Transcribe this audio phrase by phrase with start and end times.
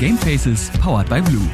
[0.00, 1.46] Gamefaces powered by Blue.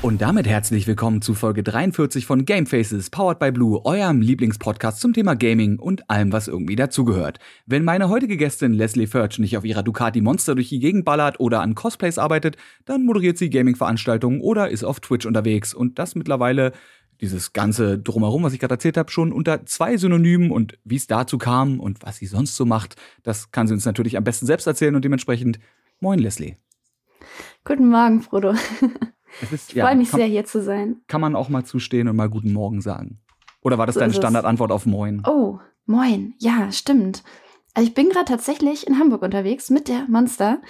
[0.00, 5.12] Und damit herzlich willkommen zu Folge 43 von Gamefaces powered by Blue, eurem Lieblingspodcast zum
[5.12, 7.38] Thema Gaming und allem, was irgendwie dazugehört.
[7.66, 11.38] Wenn meine heutige Gästin Leslie Furch nicht auf ihrer Ducati Monster durch die Gegend ballert
[11.38, 12.56] oder an Cosplays arbeitet,
[12.86, 16.72] dann moderiert sie Gaming-Veranstaltungen oder ist auf Twitch unterwegs und das mittlerweile
[17.20, 21.06] dieses ganze Drumherum, was ich gerade erzählt habe, schon unter zwei Synonymen und wie es
[21.06, 24.46] dazu kam und was sie sonst so macht, das kann sie uns natürlich am besten
[24.46, 25.58] selbst erzählen und dementsprechend
[26.00, 26.56] Moin, Leslie.
[27.64, 28.54] Guten Morgen, Frodo.
[29.52, 31.02] Ist, ich ja, freue mich kann, sehr, hier zu sein.
[31.06, 33.20] Kann man auch mal zustehen und mal Guten Morgen sagen?
[33.60, 35.22] Oder war das so deine Standardantwort auf Moin?
[35.26, 36.34] Oh, Moin.
[36.38, 37.22] Ja, stimmt.
[37.78, 40.60] Also ich bin gerade tatsächlich in Hamburg unterwegs mit der Monster.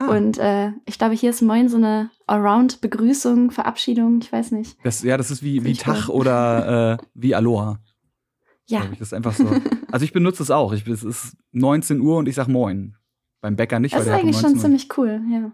[0.00, 0.06] Ah.
[0.06, 4.76] Und äh, ich glaube, hier ist Moin so eine Around-Begrüßung, Verabschiedung, ich weiß nicht.
[4.82, 7.78] Das, ja, das ist wie, wie Tag oder äh, wie Aloha.
[8.66, 8.82] Ja.
[8.90, 9.48] Ich, das ist einfach so.
[9.92, 10.72] Also ich benutze es auch.
[10.72, 12.96] Ich, es ist 19 Uhr und ich sag Moin.
[13.40, 13.94] Beim Bäcker nicht.
[13.94, 15.52] Das ist eigentlich schon ziemlich cool, ja.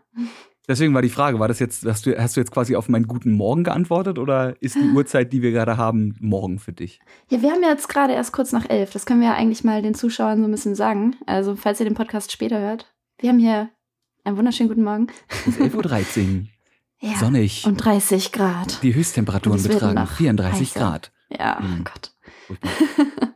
[0.69, 3.09] Deswegen war die Frage, war das jetzt, hast du, hast du jetzt quasi auf meinen
[3.09, 7.01] guten Morgen geantwortet oder ist die Uhrzeit, die wir gerade haben, morgen für dich?
[7.31, 8.93] Ja, wir haben jetzt gerade erst kurz nach elf.
[8.93, 11.17] Das können wir ja eigentlich mal den Zuschauern so ein bisschen sagen.
[11.27, 12.95] Also, falls ihr den Podcast später hört.
[13.19, 13.71] Wir haben hier
[14.23, 15.09] einen wunderschönen guten Morgen.
[15.29, 16.47] Es ist 11.13 Uhr.
[17.11, 17.67] ja, Sonnig.
[17.67, 18.83] Und 30 Grad.
[18.85, 20.79] Die Höchsttemperaturen betragen 34 heißer.
[20.79, 21.13] Grad.
[21.29, 21.85] Ja, oh mhm.
[21.85, 22.15] Gott.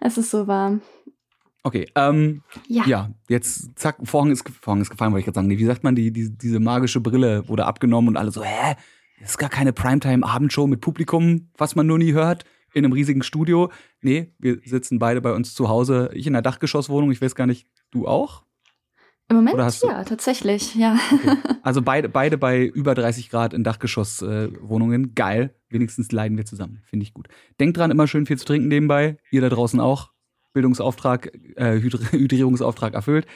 [0.00, 0.82] es ist so warm.
[1.66, 2.84] Okay, ähm, ja.
[2.86, 5.48] ja, jetzt zack, Vorhang ist, Vorhang ist gefallen, wollte ich gerade sagen.
[5.48, 8.76] Wie sagt man, die, die, diese magische Brille wurde abgenommen und alle so, hä?
[9.18, 13.22] Das ist gar keine Primetime-Abendshow mit Publikum, was man nur nie hört, in einem riesigen
[13.22, 13.72] Studio.
[14.02, 16.10] Nee, wir sitzen beide bei uns zu Hause.
[16.12, 18.44] Ich in der Dachgeschosswohnung, ich weiß gar nicht, du auch?
[19.30, 20.98] Im Moment ja, tatsächlich, ja.
[21.10, 21.38] Okay.
[21.62, 25.14] Also beide, beide bei über 30 Grad in Dachgeschosswohnungen.
[25.14, 25.54] Geil.
[25.70, 26.82] Wenigstens leiden wir zusammen.
[26.84, 27.28] Finde ich gut.
[27.58, 29.16] Denkt dran, immer schön viel zu trinken nebenbei.
[29.30, 30.13] Ihr da draußen auch.
[30.54, 33.26] Bildungsauftrag, äh, Hydrierungsauftrag erfüllt.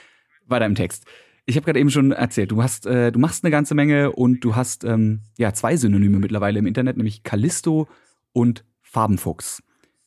[0.47, 1.05] Weiter im Text.
[1.45, 4.41] Ich habe gerade eben schon erzählt, du hast, äh, du machst eine ganze Menge und
[4.41, 7.89] du hast ähm, ja zwei Synonyme mittlerweile im Internet, nämlich Callisto
[8.33, 9.63] und Farbenfuchs.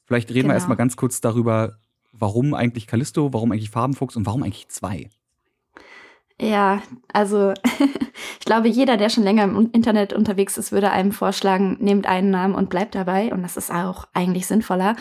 [0.05, 0.49] Vielleicht reden genau.
[0.49, 1.77] wir erstmal ganz kurz darüber,
[2.11, 5.09] warum eigentlich Callisto, warum eigentlich Farbenfuchs und warum eigentlich zwei.
[6.39, 6.81] Ja,
[7.13, 7.53] also
[8.39, 12.31] ich glaube, jeder, der schon länger im Internet unterwegs ist, würde einem vorschlagen, nehmt einen
[12.31, 13.31] Namen und bleibt dabei.
[13.31, 14.95] Und das ist auch eigentlich sinnvoller.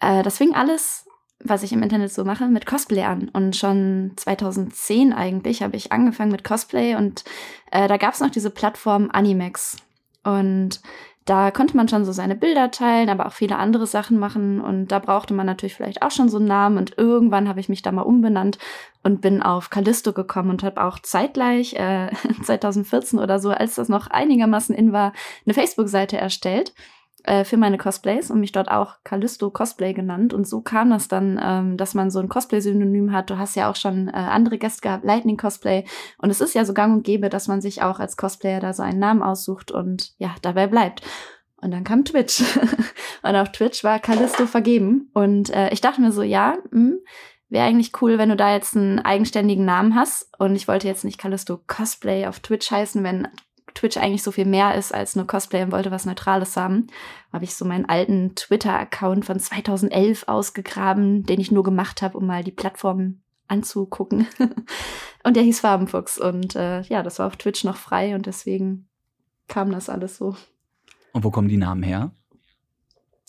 [0.00, 1.05] Äh, das fing alles
[1.48, 3.28] was ich im Internet so mache, mit Cosplay an.
[3.28, 7.24] Und schon 2010 eigentlich habe ich angefangen mit Cosplay und
[7.70, 9.76] äh, da gab es noch diese Plattform Animex.
[10.24, 10.80] Und
[11.26, 14.60] da konnte man schon so seine Bilder teilen, aber auch viele andere Sachen machen.
[14.60, 16.78] Und da brauchte man natürlich vielleicht auch schon so einen Namen.
[16.78, 18.58] Und irgendwann habe ich mich da mal umbenannt
[19.02, 22.10] und bin auf Callisto gekommen und habe auch zeitgleich, äh,
[22.44, 25.12] 2014 oder so, als das noch einigermaßen in war,
[25.44, 26.72] eine Facebook-Seite erstellt
[27.26, 30.32] äh, für meine Cosplays und mich dort auch Callisto Cosplay genannt.
[30.32, 33.30] Und so kam das dann, ähm, dass man so ein Cosplay-Synonym hat.
[33.30, 35.84] Du hast ja auch schon äh, andere Gäste gehabt, Lightning Cosplay.
[36.18, 38.72] Und es ist ja so gang und gäbe, dass man sich auch als Cosplayer da
[38.72, 41.02] so einen Namen aussucht und ja, dabei bleibt.
[41.56, 42.42] Und dann kam Twitch.
[43.22, 45.10] und auf Twitch war Callisto vergeben.
[45.12, 47.00] Und äh, ich dachte mir so, ja, hm,
[47.48, 50.28] wäre eigentlich cool, wenn du da jetzt einen eigenständigen Namen hast.
[50.38, 53.28] Und ich wollte jetzt nicht Callisto Cosplay auf Twitch heißen, wenn
[53.76, 56.88] Twitch eigentlich so viel mehr ist als nur Cosplay und wollte was Neutrales haben,
[57.32, 62.26] habe ich so meinen alten Twitter-Account von 2011 ausgegraben, den ich nur gemacht habe, um
[62.26, 64.26] mal die Plattform anzugucken.
[65.24, 66.18] und der hieß Farbenfuchs.
[66.18, 68.88] Und äh, ja, das war auf Twitch noch frei und deswegen
[69.46, 70.34] kam das alles so.
[71.12, 72.10] Und wo kommen die Namen her?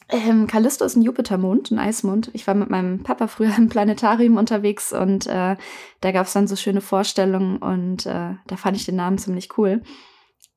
[0.10, 2.30] Ähm, Callisto ist ein Jupitermond, ein Eismond.
[2.34, 5.58] Ich war mit meinem Papa früher im Planetarium unterwegs und äh,
[6.00, 9.58] da gab es dann so schöne Vorstellungen und äh, da fand ich den Namen ziemlich
[9.58, 9.82] cool.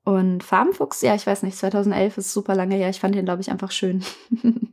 [0.05, 2.89] Und Farbenfuchs, ja, ich weiß nicht, 2011 ist super lange her.
[2.89, 4.03] Ich fand den, glaube ich, einfach schön.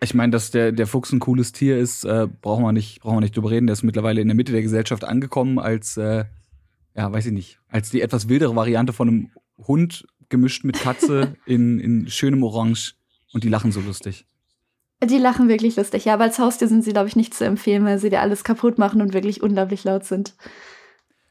[0.00, 3.16] ich meine, dass der, der Fuchs ein cooles Tier ist, äh, brauchen, wir nicht, brauchen
[3.16, 3.66] wir nicht drüber reden.
[3.66, 6.24] Der ist mittlerweile in der Mitte der Gesellschaft angekommen als, äh,
[6.96, 11.36] ja, weiß ich nicht, als die etwas wildere Variante von einem Hund gemischt mit Katze
[11.46, 12.94] in, in schönem Orange.
[13.32, 14.26] Und die lachen so lustig.
[15.02, 17.84] Die lachen wirklich lustig, ja, aber als Haustier sind sie, glaube ich, nicht zu empfehlen,
[17.84, 20.34] weil sie dir alles kaputt machen und wirklich unglaublich laut sind.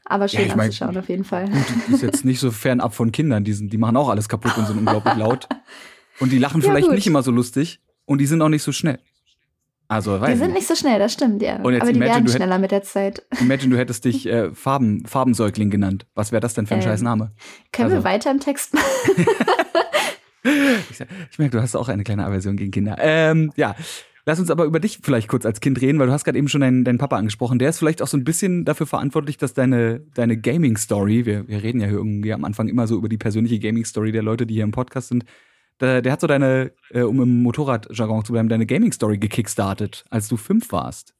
[0.04, 1.48] Aber schön ja, ich mein, anzuschauen auf jeden Fall.
[1.48, 4.56] Gut, ist jetzt nicht so fernab von Kindern, die, sind, die machen auch alles kaputt
[4.58, 5.48] und sind unglaublich laut.
[6.20, 6.94] Und die lachen ja, vielleicht gut.
[6.94, 8.98] nicht immer so lustig und die sind auch nicht so schnell.
[9.88, 11.56] Also, weiß Die sind nicht so schnell, das stimmt, ja.
[11.56, 13.22] Aber die imagine, werden schneller mit der Zeit.
[13.40, 16.06] Imagine, du hättest dich äh, Farben, Farbensäugling genannt.
[16.14, 17.32] Was wäre das denn für ein ähm, scheiß Name?
[17.72, 18.02] Können also.
[18.02, 19.26] wir weiter im Text machen?
[20.90, 21.00] ich,
[21.30, 22.96] ich merke, du hast auch eine kleine Aversion gegen Kinder.
[22.98, 23.76] Ähm, ja.
[24.26, 26.48] Lass uns aber über dich vielleicht kurz als Kind reden, weil du hast gerade eben
[26.48, 27.58] schon deinen, deinen Papa angesprochen.
[27.58, 31.62] Der ist vielleicht auch so ein bisschen dafür verantwortlich, dass deine, deine Gaming-Story, wir, wir
[31.62, 34.54] reden ja hier irgendwie am Anfang immer so über die persönliche Gaming-Story der Leute, die
[34.54, 35.24] hier im Podcast sind,
[35.80, 40.28] der, der hat so deine, äh, um im Motorradjargon zu bleiben, deine Gaming-Story gekickstartet, als
[40.28, 41.14] du fünf warst.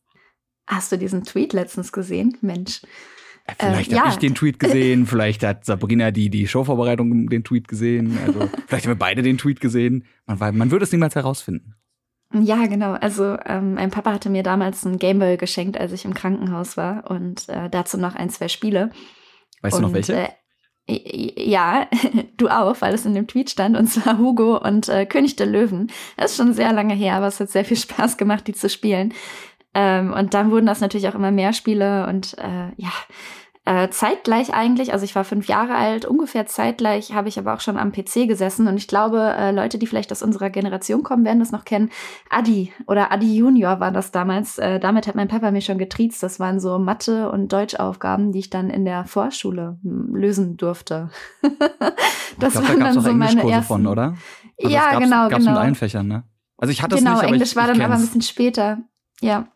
[0.66, 2.38] Hast du diesen Tweet letztens gesehen?
[2.40, 2.80] Mensch.
[3.58, 4.12] Vielleicht äh, habe ja.
[4.14, 8.86] ich den Tweet gesehen, vielleicht hat Sabrina die, die Showvorbereitung den Tweet gesehen, also vielleicht
[8.86, 10.06] haben wir beide den Tweet gesehen.
[10.24, 11.74] Man, man würde es niemals herausfinden.
[12.42, 12.92] Ja, genau.
[12.92, 17.10] Also ähm, mein Papa hatte mir damals einen Gameboy geschenkt, als ich im Krankenhaus war
[17.10, 18.90] und äh, dazu noch ein, zwei Spiele.
[19.62, 20.14] Weißt und, du noch welche?
[20.14, 20.28] Äh,
[20.86, 21.88] ja,
[22.36, 25.46] du auch, weil es in dem Tweet stand, und zwar Hugo und äh, König der
[25.46, 25.90] Löwen.
[26.16, 28.68] Das ist schon sehr lange her, aber es hat sehr viel Spaß gemacht, die zu
[28.68, 29.14] spielen.
[29.74, 32.92] Ähm, und dann wurden das natürlich auch immer mehr Spiele und äh, ja,
[33.66, 37.60] äh, zeitgleich eigentlich, also ich war fünf Jahre alt, ungefähr zeitgleich habe ich aber auch
[37.60, 41.24] schon am PC gesessen und ich glaube, äh, Leute, die vielleicht aus unserer Generation kommen,
[41.24, 41.88] werden das noch kennen.
[42.28, 44.58] Adi oder Adi Junior war das damals.
[44.58, 46.22] Äh, damit hat mein Papa mir schon getriezt.
[46.22, 51.08] Das waren so Mathe- und Deutschaufgaben, die ich dann in der Vorschule hm, lösen durfte.
[52.38, 53.66] das glaub, waren da dann so meine ersten.
[53.66, 54.14] Von, oder?
[54.62, 55.52] Also ja, gab's, genau, gab's genau.
[55.52, 56.24] mit allen Fächern, ne?
[56.58, 58.78] Also ich hatte genau, es nicht, Englisch ich, war ich dann aber ein bisschen später.
[59.20, 59.48] Ja.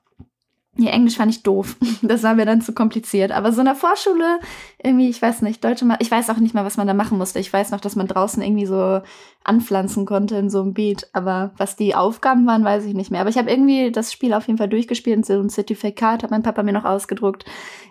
[0.80, 1.76] Ja, Englisch fand ich doof.
[2.02, 3.32] Das war mir dann zu kompliziert.
[3.32, 4.38] Aber so in der Vorschule,
[4.82, 7.40] irgendwie, ich weiß nicht, Deutsche, ich weiß auch nicht mal, was man da machen musste.
[7.40, 9.02] Ich weiß noch, dass man draußen irgendwie so
[9.42, 11.08] anpflanzen konnte in so einem Beet.
[11.12, 13.20] Aber was die Aufgaben waren, weiß ich nicht mehr.
[13.20, 16.30] Aber ich habe irgendwie das Spiel auf jeden Fall durchgespielt und so ein Zertifikat hat
[16.30, 17.44] mein Papa mir noch ausgedruckt.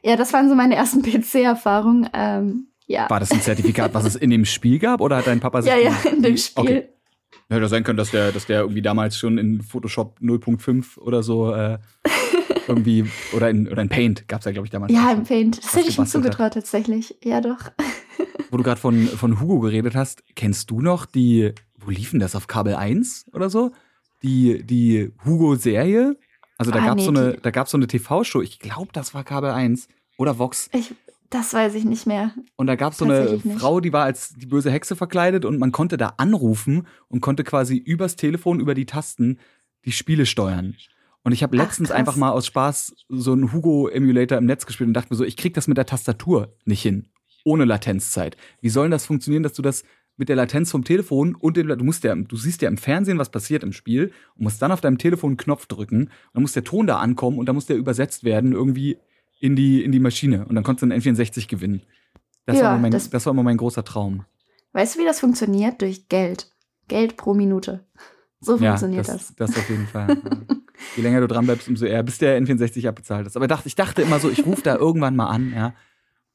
[0.03, 2.09] Ja, das waren so meine ersten PC-Erfahrungen.
[2.13, 3.09] Ähm, ja.
[3.09, 5.71] War das ein Zertifikat, was es in dem Spiel gab oder hat dein Papa sich
[5.71, 6.63] Ja, ja, in dem Spiel.
[6.63, 6.87] Okay.
[7.49, 11.53] Hätte sein können, dass der, dass der irgendwie damals schon in Photoshop 0.5 oder so
[11.53, 11.77] äh,
[12.67, 14.91] irgendwie, oder in, oder in Paint gab es ja, glaube ich, damals.
[14.91, 15.63] Ja, in Paint.
[15.63, 17.15] Das hätte ich ihm zugetraut, tatsächlich.
[17.23, 17.71] Ja, doch.
[18.51, 22.35] Wo du gerade von, von Hugo geredet hast, kennst du noch die, wo liefen das,
[22.35, 23.71] auf Kabel 1 oder so?
[24.23, 26.17] Die, die Hugo-Serie?
[26.57, 28.89] Also da ah, gab es nee, so, eine, da gab's so eine TV-Show, ich glaube,
[28.93, 29.87] das war Kabel 1
[30.17, 30.69] oder Vox.
[30.73, 30.95] Ich,
[31.29, 32.31] das weiß ich nicht mehr.
[32.55, 35.59] Und da gab es so eine Frau, die war als die böse Hexe verkleidet und
[35.59, 39.39] man konnte da anrufen und konnte quasi übers Telefon, über die Tasten
[39.85, 40.75] die Spiele steuern.
[41.27, 44.87] Und ich habe letztens Ach, einfach mal aus Spaß so einen Hugo-Emulator im Netz gespielt
[44.87, 47.09] und dachte mir so, ich krieg das mit der Tastatur nicht hin.
[47.43, 48.37] Ohne Latenzzeit.
[48.61, 49.83] Wie soll denn das funktionieren, dass du das
[50.15, 53.17] mit der Latenz vom Telefon und dem, du musst ja, du siehst ja im Fernsehen,
[53.17, 56.43] was passiert im Spiel und musst dann auf deinem Telefon einen Knopf drücken und dann
[56.43, 58.97] muss der Ton da ankommen und dann muss der übersetzt werden irgendwie
[59.41, 61.81] in die, in die Maschine und dann konntest du einen N64 gewinnen.
[62.45, 64.23] Das, ja, war mein, das, das war immer mein großer Traum.
[64.71, 65.81] Weißt du, wie das funktioniert?
[65.81, 66.49] Durch Geld.
[66.87, 67.85] Geld pro Minute.
[68.39, 69.35] So funktioniert ja, das.
[69.35, 70.15] Das, das auf jeden Fall.
[70.95, 73.35] Je länger du dran bleibst, umso eher, bis der N64 abbezahlt ist.
[73.35, 75.73] Aber ich dachte immer so, ich rufe da irgendwann mal an, ja.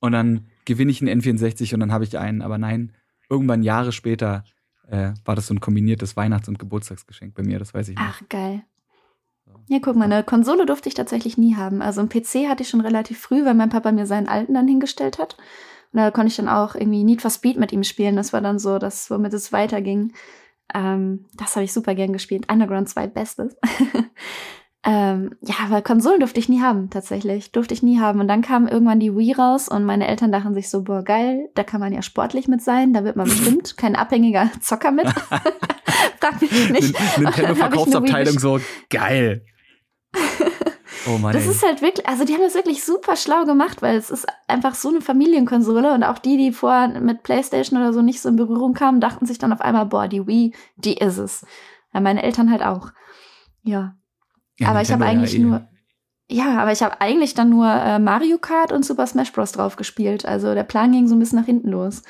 [0.00, 2.42] Und dann gewinne ich einen N64 und dann habe ich einen.
[2.42, 2.92] Aber nein,
[3.30, 4.44] irgendwann Jahre später
[4.88, 8.06] äh, war das so ein kombiniertes Weihnachts- und Geburtstagsgeschenk bei mir, das weiß ich nicht.
[8.06, 8.64] Ach, geil.
[9.68, 11.82] Ja, guck mal, eine Konsole durfte ich tatsächlich nie haben.
[11.82, 14.68] Also einen PC hatte ich schon relativ früh, weil mein Papa mir seinen alten dann
[14.68, 15.36] hingestellt hat.
[15.92, 18.16] Und da konnte ich dann auch irgendwie Need for Speed mit ihm spielen.
[18.16, 20.12] Das war dann so das, womit es weiterging.
[20.74, 22.50] Ähm, das habe ich super gern gespielt.
[22.50, 23.56] Underground 2 Bestes.
[24.84, 27.52] ähm, ja, aber Konsolen durfte ich nie haben, tatsächlich.
[27.52, 28.20] Durfte ich nie haben.
[28.20, 31.48] Und dann kam irgendwann die Wii raus und meine Eltern dachten sich so, boah, geil,
[31.54, 35.08] da kann man ja sportlich mit sein, da wird man bestimmt kein abhängiger Zocker mit.
[36.20, 37.18] Frag mich nicht.
[37.18, 39.44] Nintendo-Verkaufsabteilung so, geil.
[41.06, 41.50] Oh Mann, das ey.
[41.50, 44.74] ist halt wirklich, also die haben das wirklich super schlau gemacht, weil es ist einfach
[44.74, 48.36] so eine Familienkonsole und auch die, die vorher mit PlayStation oder so nicht so in
[48.36, 51.46] Berührung kamen, dachten sich dann auf einmal, boah, die Wii, die ist es.
[51.92, 52.90] Ja, meine Eltern halt auch.
[53.62, 53.96] Ja.
[54.58, 55.42] ja aber ich habe eigentlich ja, eh.
[55.42, 55.68] nur,
[56.30, 59.52] ja, aber ich habe eigentlich dann nur äh, Mario Kart und Super Smash Bros.
[59.52, 60.24] drauf gespielt.
[60.24, 62.02] Also der Plan ging so ein bisschen nach hinten los.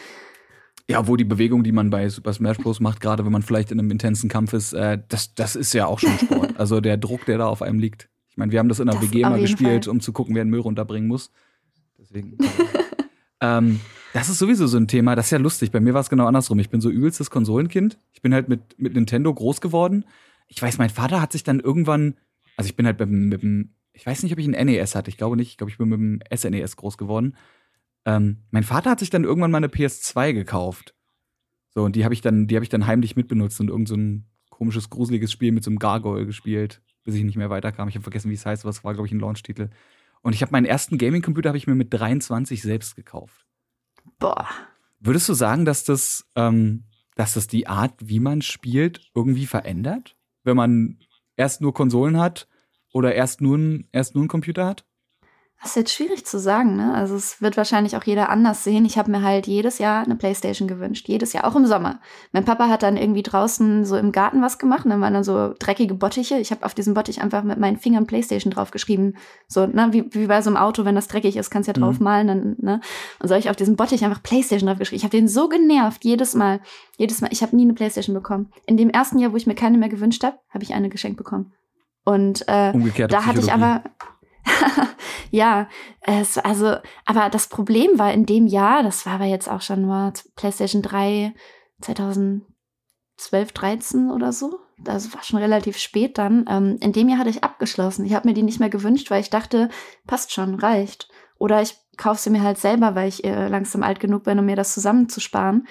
[0.88, 2.80] Ja, wo die Bewegung, die man bei Super Smash Bros.
[2.80, 5.86] macht, gerade wenn man vielleicht in einem intensen Kampf ist, äh, das, das ist ja
[5.86, 6.54] auch schon Sport.
[6.58, 8.11] also der Druck, der da auf einem liegt.
[8.32, 9.90] Ich meine, wir haben das in der das WG mal gespielt, Fall.
[9.92, 11.30] um zu gucken, wer den Müll runterbringen muss.
[11.98, 12.38] Deswegen.
[13.42, 13.78] ähm,
[14.14, 15.70] das ist sowieso so ein Thema, das ist ja lustig.
[15.70, 16.58] Bei mir war es genau andersrum.
[16.58, 17.98] Ich bin so übelstes Konsolenkind.
[18.14, 20.06] Ich bin halt mit, mit Nintendo groß geworden.
[20.48, 22.14] Ich weiß, mein Vater hat sich dann irgendwann,
[22.56, 25.10] also ich bin halt mit, mit dem, ich weiß nicht, ob ich ein NES hatte.
[25.10, 25.50] Ich glaube nicht.
[25.50, 27.36] Ich glaube, ich bin mit dem SNES e groß geworden.
[28.06, 30.94] Ähm, mein Vater hat sich dann irgendwann mal eine PS2 gekauft.
[31.68, 33.94] So, und die habe ich dann, die habe ich dann heimlich mitbenutzt und irgend so
[33.94, 37.88] ein komisches, gruseliges Spiel mit so einem Gargoyle gespielt bis ich nicht mehr weiterkam.
[37.88, 39.70] Ich habe vergessen, wie es heißt, aber es war, glaube ich, ein Launch-Titel.
[40.22, 43.46] Und ich habe meinen ersten Gaming-Computer habe ich mir mit 23 selbst gekauft.
[44.18, 44.48] Boah.
[45.00, 46.84] Würdest du sagen, dass das, ähm,
[47.16, 50.16] dass das die Art, wie man spielt, irgendwie verändert?
[50.44, 50.98] Wenn man
[51.36, 52.48] erst nur Konsolen hat
[52.92, 54.84] oder erst nur, erst nur einen Computer hat?
[55.62, 56.92] Das ist jetzt schwierig zu sagen, ne?
[56.92, 58.84] Also es wird wahrscheinlich auch jeder anders sehen.
[58.84, 62.00] Ich habe mir halt jedes Jahr eine Playstation gewünscht, jedes Jahr, auch im Sommer.
[62.32, 65.22] Mein Papa hat dann irgendwie draußen so im Garten was gemacht, und dann waren dann
[65.22, 66.36] so dreckige Bottiche.
[66.38, 69.16] Ich habe auf diesem Bottich einfach mit meinen Fingern Playstation draufgeschrieben,
[69.46, 71.80] so ne, wie, wie bei so einem Auto, wenn das dreckig ist, kannst du ja
[71.80, 72.04] drauf mhm.
[72.04, 72.80] malen, dann ne.
[73.20, 74.98] Und so habe ich auf diesem Bottich einfach Playstation draufgeschrieben.
[74.98, 76.58] Ich habe den so genervt jedes Mal,
[76.96, 77.28] jedes Mal.
[77.30, 78.50] Ich habe nie eine Playstation bekommen.
[78.66, 81.18] In dem ersten Jahr, wo ich mir keine mehr gewünscht habe, habe ich eine geschenkt
[81.18, 81.52] bekommen.
[82.04, 82.72] Und äh,
[83.06, 83.84] da hatte ich aber
[85.30, 85.68] ja,
[86.00, 89.84] es, also, aber das Problem war in dem Jahr, das war aber jetzt auch schon
[89.84, 91.34] mal PlayStation 3
[91.80, 92.42] 2012,
[93.52, 94.58] 13 oder so.
[94.78, 96.44] Das war schon relativ spät dann.
[96.48, 98.04] Ähm, in dem Jahr hatte ich abgeschlossen.
[98.04, 99.68] Ich habe mir die nicht mehr gewünscht, weil ich dachte,
[100.06, 101.08] passt schon, reicht.
[101.38, 104.46] Oder ich kaufe sie mir halt selber, weil ich äh, langsam alt genug bin, um
[104.46, 105.66] mir das zusammenzusparen.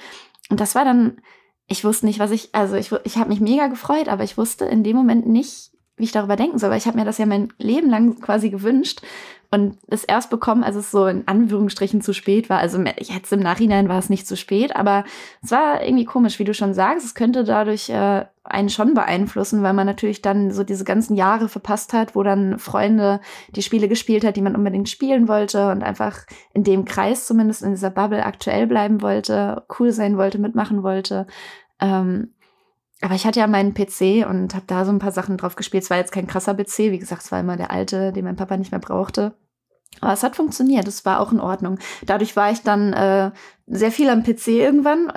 [0.50, 1.22] Und das war dann,
[1.68, 4.66] ich wusste nicht, was ich, also ich, ich habe mich mega gefreut, aber ich wusste
[4.66, 7.26] in dem Moment nicht, wie ich darüber denken soll, weil ich habe mir das ja
[7.26, 9.02] mein Leben lang quasi gewünscht
[9.52, 12.60] und es erst bekommen, als es so in Anführungsstrichen zu spät war.
[12.60, 15.04] Also jetzt im Nachhinein war es nicht zu spät, aber
[15.44, 17.06] es war irgendwie komisch, wie du schon sagst.
[17.06, 21.50] Es könnte dadurch äh, einen schon beeinflussen, weil man natürlich dann so diese ganzen Jahre
[21.50, 23.20] verpasst hat, wo dann Freunde
[23.54, 27.62] die Spiele gespielt hat, die man unbedingt spielen wollte und einfach in dem Kreis zumindest
[27.62, 31.28] in dieser Bubble aktuell bleiben wollte, cool sein wollte, mitmachen wollte.
[31.82, 32.30] Ähm,
[33.02, 35.84] aber ich hatte ja meinen PC und habe da so ein paar Sachen drauf gespielt.
[35.84, 38.36] Es war jetzt kein krasser PC, wie gesagt, es war immer der alte, den mein
[38.36, 39.36] Papa nicht mehr brauchte.
[40.00, 41.78] Aber es hat funktioniert, es war auch in Ordnung.
[42.06, 43.32] Dadurch war ich dann äh,
[43.68, 45.12] sehr viel am PC irgendwann.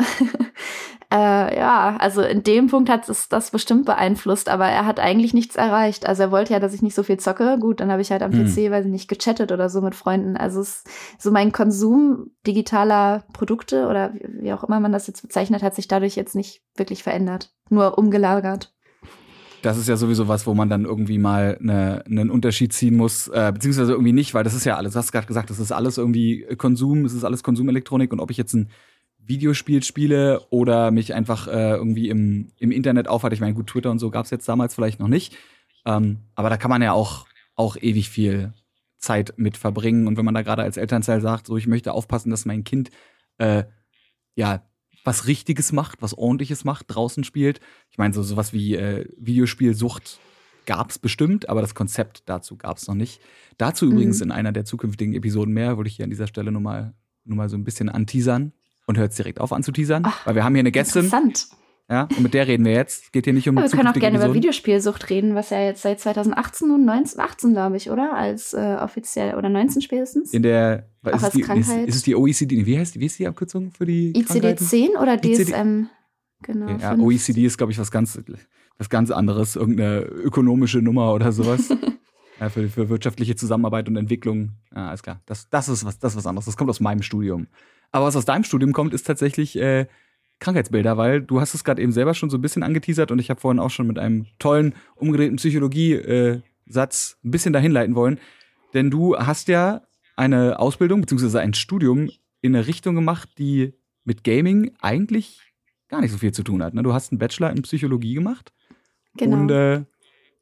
[1.13, 5.33] äh, ja, also in dem Punkt hat es das bestimmt beeinflusst, aber er hat eigentlich
[5.33, 6.07] nichts erreicht.
[6.07, 7.57] Also er wollte ja, dass ich nicht so viel zocke.
[7.59, 8.47] Gut, dann habe ich halt am hm.
[8.47, 10.37] PC, weil ich nicht gechattet oder so mit Freunden.
[10.37, 10.85] Also es,
[11.19, 15.89] so mein Konsum digitaler Produkte oder wie auch immer man das jetzt bezeichnet, hat sich
[15.89, 17.53] dadurch jetzt nicht wirklich verändert.
[17.71, 18.74] Nur umgelagert
[19.65, 23.29] das ist ja sowieso was, wo man dann irgendwie mal eine, einen Unterschied ziehen muss,
[23.29, 25.73] äh, beziehungsweise irgendwie nicht, weil das ist ja alles, du hast gerade gesagt, das ist
[25.73, 28.69] alles irgendwie Konsum, es ist alles Konsumelektronik und ob ich jetzt ein
[29.19, 33.35] Videospiel spiele oder mich einfach äh, irgendwie im, im Internet aufhalte.
[33.35, 35.35] Ich meine, gut, Twitter und so gab es jetzt damals vielleicht noch nicht.
[35.87, 38.53] Ähm, aber da kann man ja auch, auch ewig viel
[38.99, 40.07] Zeit mit verbringen.
[40.07, 42.91] Und wenn man da gerade als Elternteil sagt, so ich möchte aufpassen, dass mein Kind
[43.39, 43.65] äh,
[44.35, 44.63] ja
[45.05, 47.61] was Richtiges macht, was Ordentliches macht, draußen spielt.
[47.91, 50.19] Ich meine, so sowas wie äh, Videospielsucht
[50.67, 53.21] gab es bestimmt, aber das Konzept dazu gab es noch nicht.
[53.59, 53.93] Dazu mhm.
[53.93, 56.95] übrigens in einer der zukünftigen Episoden mehr, würde ich hier an dieser Stelle nur mal,
[57.25, 58.53] nur mal so ein bisschen anteasern
[58.87, 61.05] und hört es direkt auf anzuteasern, Ach, weil wir haben hier eine Gästin.
[61.05, 61.49] Interessant.
[61.91, 63.05] Ja, und mit der reden wir jetzt.
[63.05, 64.31] Es geht hier nicht um ja, Wir können auch gerne Episoden.
[64.31, 68.15] über Videospielsucht reden, was ja jetzt seit 2018 und 19, 18, glaube ich, oder?
[68.15, 70.33] Als äh, offiziell, oder 19 spätestens?
[70.33, 71.83] In der, auch ist, als die, Krankheit.
[71.83, 72.65] Ist, ist, es die OECD?
[72.65, 75.89] Wie heißt die, wie ist die Abkürzung für die ICD-10 oder DSM?
[76.43, 76.69] Genau.
[76.79, 78.19] Ja, OECD ist, glaube ich, was ganz,
[78.79, 79.55] was ganz anderes.
[79.55, 81.69] Irgendeine ökonomische Nummer oder sowas.
[82.41, 84.53] ja, für, für wirtschaftliche Zusammenarbeit und Entwicklung.
[84.75, 85.21] Ja, alles klar.
[85.27, 86.47] Das, das, ist was, das ist was anderes.
[86.47, 87.47] Das kommt aus meinem Studium.
[87.93, 89.87] Aber was aus deinem Studium kommt, ist tatsächlich äh,
[90.45, 93.31] Krankheitsbilder, weil du hast es gerade eben selber schon so ein bisschen angeteasert und ich
[93.31, 98.21] habe vorhin auch schon mit einem tollen, umgedrehten Psychologie-Satz ein bisschen dahin leiten wollen.
[98.75, 99.83] Denn du hast ja
[100.17, 101.39] eine Ausbildung bzw.
[101.39, 102.11] ein Studium
[102.43, 103.73] in eine Richtung gemacht, die
[104.05, 105.41] mit Gaming eigentlich
[105.89, 106.75] gar nicht so viel zu tun hat.
[106.75, 106.83] Ne?
[106.83, 108.53] Du hast einen Bachelor in Psychologie gemacht
[109.17, 109.39] genau.
[109.39, 109.85] und äh,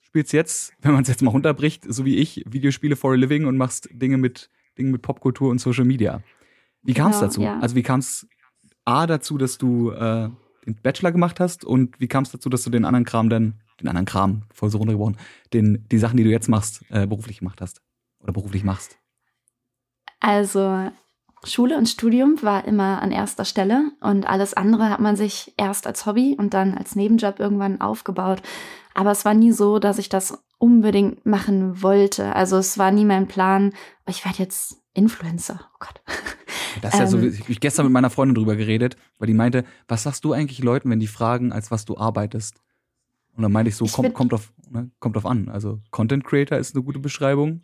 [0.00, 3.44] spielst jetzt, wenn man es jetzt mal runterbricht, so wie ich, Videospiele for a living
[3.44, 6.23] und machst Dinge mit, Dinge mit Popkultur und Social Media.
[6.82, 7.42] Wie kam es genau, dazu?
[7.42, 7.61] Ja.
[7.61, 8.26] Also wie kam es
[8.84, 10.28] A dazu, dass du äh,
[10.66, 13.60] den Bachelor gemacht hast und wie kam es dazu, dass du den anderen Kram dann,
[13.80, 15.16] den anderen Kram, voll so runtergebrochen,
[15.52, 17.82] den, die Sachen, die du jetzt machst, äh, beruflich gemacht hast
[18.20, 18.98] oder beruflich machst?
[20.20, 20.90] Also
[21.44, 25.86] Schule und Studium war immer an erster Stelle und alles andere hat man sich erst
[25.86, 28.42] als Hobby und dann als Nebenjob irgendwann aufgebaut.
[28.94, 32.36] Aber es war nie so, dass ich das unbedingt machen wollte.
[32.36, 33.72] Also es war nie mein Plan,
[34.06, 35.61] oh, ich werde jetzt Influencer.
[35.62, 36.02] Oh Gott.
[36.80, 37.28] Das ist ja so, ähm.
[37.28, 40.62] ich habe gestern mit meiner Freundin drüber geredet, weil die meinte, was sagst du eigentlich
[40.62, 42.61] Leuten, wenn die fragen, als was du arbeitest?
[43.34, 45.49] Und dann meinte ich so, ich kommt, kommt, auf, ne, kommt auf an.
[45.49, 47.62] Also Content Creator ist eine gute Beschreibung.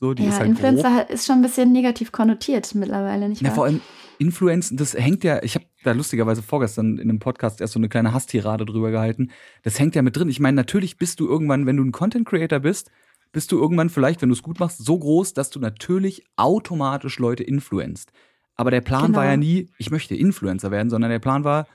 [0.00, 1.10] So, die ja, ist halt Influencer grob.
[1.10, 3.50] ist schon ein bisschen negativ konnotiert mittlerweile, nicht wahr?
[3.50, 3.80] Ja, vor allem
[4.18, 7.88] Influenzen, das hängt ja, ich habe da lustigerweise vorgestern in einem Podcast erst so eine
[7.88, 9.30] kleine Hasstirade drüber gehalten.
[9.62, 10.28] Das hängt ja mit drin.
[10.28, 12.90] Ich meine, natürlich bist du irgendwann, wenn du ein Content Creator bist,
[13.32, 17.18] bist du irgendwann vielleicht, wenn du es gut machst, so groß, dass du natürlich automatisch
[17.18, 18.12] Leute influenzt.
[18.54, 19.18] Aber der Plan genau.
[19.18, 21.66] war ja nie, ich möchte Influencer werden, sondern der Plan war,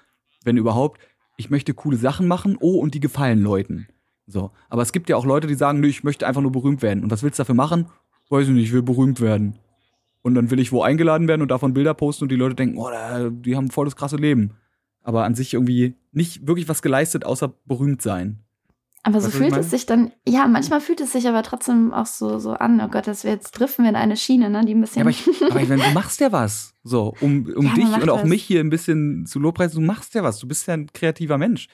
[0.44, 1.02] wenn überhaupt,
[1.36, 3.88] ich möchte coole Sachen machen, oh, und die gefallen Leuten.
[4.28, 4.52] So.
[4.70, 7.04] Aber es gibt ja auch Leute, die sagen, nee, ich möchte einfach nur berühmt werden.
[7.04, 7.88] Und was willst du dafür machen?
[8.30, 9.58] Weiß ich nicht, ich will berühmt werden.
[10.22, 12.78] Und dann will ich wo eingeladen werden und davon Bilder posten und die Leute denken,
[12.78, 12.90] oh,
[13.30, 14.52] die haben voll das krasse Leben.
[15.02, 18.44] Aber an sich irgendwie nicht wirklich was geleistet, außer berühmt sein.
[19.08, 22.40] Aber so fühlt es sich dann, ja, manchmal fühlt es sich aber trotzdem auch so,
[22.40, 24.82] so an, oh Gott, dass wir jetzt driften wir in eine Schiene, ne, die ein
[24.82, 24.98] bisschen.
[24.98, 26.74] Ja, aber, ich, aber ich meine, du machst ja was.
[26.84, 28.28] So, um, um ja, dich und auch was.
[28.28, 30.40] mich hier ein bisschen zu lobpreisen, du machst ja was.
[30.40, 31.70] Du bist ja ein kreativer Mensch.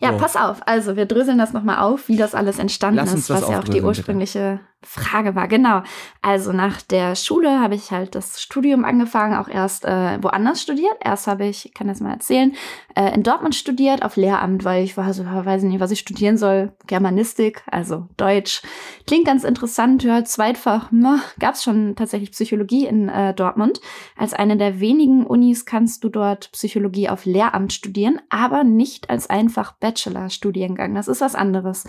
[0.00, 0.18] Ja, so.
[0.18, 0.66] pass auf.
[0.66, 3.80] Also, wir dröseln das nochmal auf, wie das alles entstanden ist, was ja auch die
[3.80, 4.75] ursprüngliche bitte.
[4.86, 5.82] Frage war, genau.
[6.22, 10.96] Also nach der Schule habe ich halt das Studium angefangen, auch erst äh, woanders studiert.
[11.04, 12.54] Erst habe ich, ich kann das mal erzählen,
[12.94, 16.36] äh, in Dortmund studiert auf Lehramt, weil ich war so, weiß nicht, was ich studieren
[16.36, 16.72] soll.
[16.86, 18.62] Germanistik, also Deutsch.
[19.06, 20.90] Klingt ganz interessant, ja, Zweitfach,
[21.38, 23.80] gab es schon tatsächlich Psychologie in äh, Dortmund.
[24.16, 29.28] Als eine der wenigen Unis kannst du dort Psychologie auf Lehramt studieren, aber nicht als
[29.28, 30.94] einfach Bachelor-Studiengang.
[30.94, 31.86] Das ist was anderes.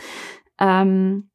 [0.60, 1.30] Ähm,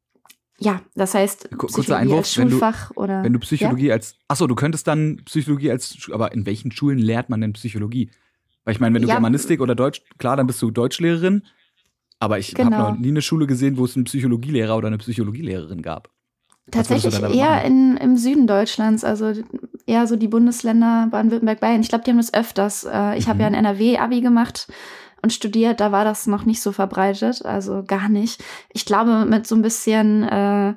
[0.63, 3.93] ja, das heißt, kurzer Einwurf, als Schulfach wenn du, oder wenn du Psychologie ja?
[3.93, 8.09] als achso, du könntest dann Psychologie als aber in welchen Schulen lehrt man denn Psychologie?
[8.63, 9.15] Weil ich meine, wenn du ja.
[9.15, 11.43] Germanistik oder Deutsch, klar, dann bist du Deutschlehrerin,
[12.19, 12.77] aber ich genau.
[12.77, 16.09] habe noch nie eine Schule gesehen, wo es einen Psychologielehrer oder eine Psychologielehrerin gab.
[16.71, 19.33] Tatsächlich eher in, im Süden Deutschlands, also
[19.85, 21.81] eher so die Bundesländer Baden-Württemberg, Bayern.
[21.81, 22.85] Ich glaube, die haben das öfters.
[22.85, 23.29] Äh, ich mhm.
[23.31, 24.67] habe ja ein NRW-Abi gemacht
[25.23, 28.43] und studiert, da war das noch nicht so verbreitet, also gar nicht.
[28.73, 30.75] Ich glaube, mit so ein bisschen äh,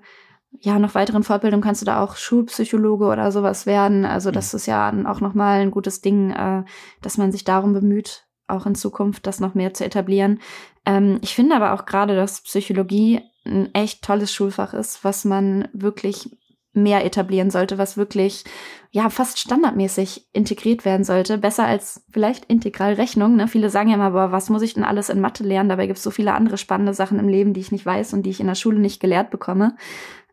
[0.61, 4.05] ja noch weiteren Fortbildung kannst du da auch Schulpsychologe oder sowas werden.
[4.05, 6.65] Also das ist ja auch noch mal ein gutes Ding, äh,
[7.03, 10.41] dass man sich darum bemüht, auch in Zukunft das noch mehr zu etablieren.
[10.87, 15.69] Ähm, ich finde aber auch gerade, dass Psychologie ein echt tolles Schulfach ist, was man
[15.73, 16.31] wirklich
[16.77, 18.45] mehr etablieren sollte, was wirklich
[18.91, 21.39] ja fast standardmäßig integriert werden sollte.
[21.39, 23.37] Besser als vielleicht Integralrechnung.
[23.37, 23.49] Ne?
[23.49, 25.69] Viele sagen ja immer, aber was muss ich denn alles in Mathe lernen?
[25.69, 28.23] Dabei gibt es so viele andere spannende Sachen im Leben, die ich nicht weiß und
[28.25, 29.77] die ich in der Schule nicht gelehrt bekomme.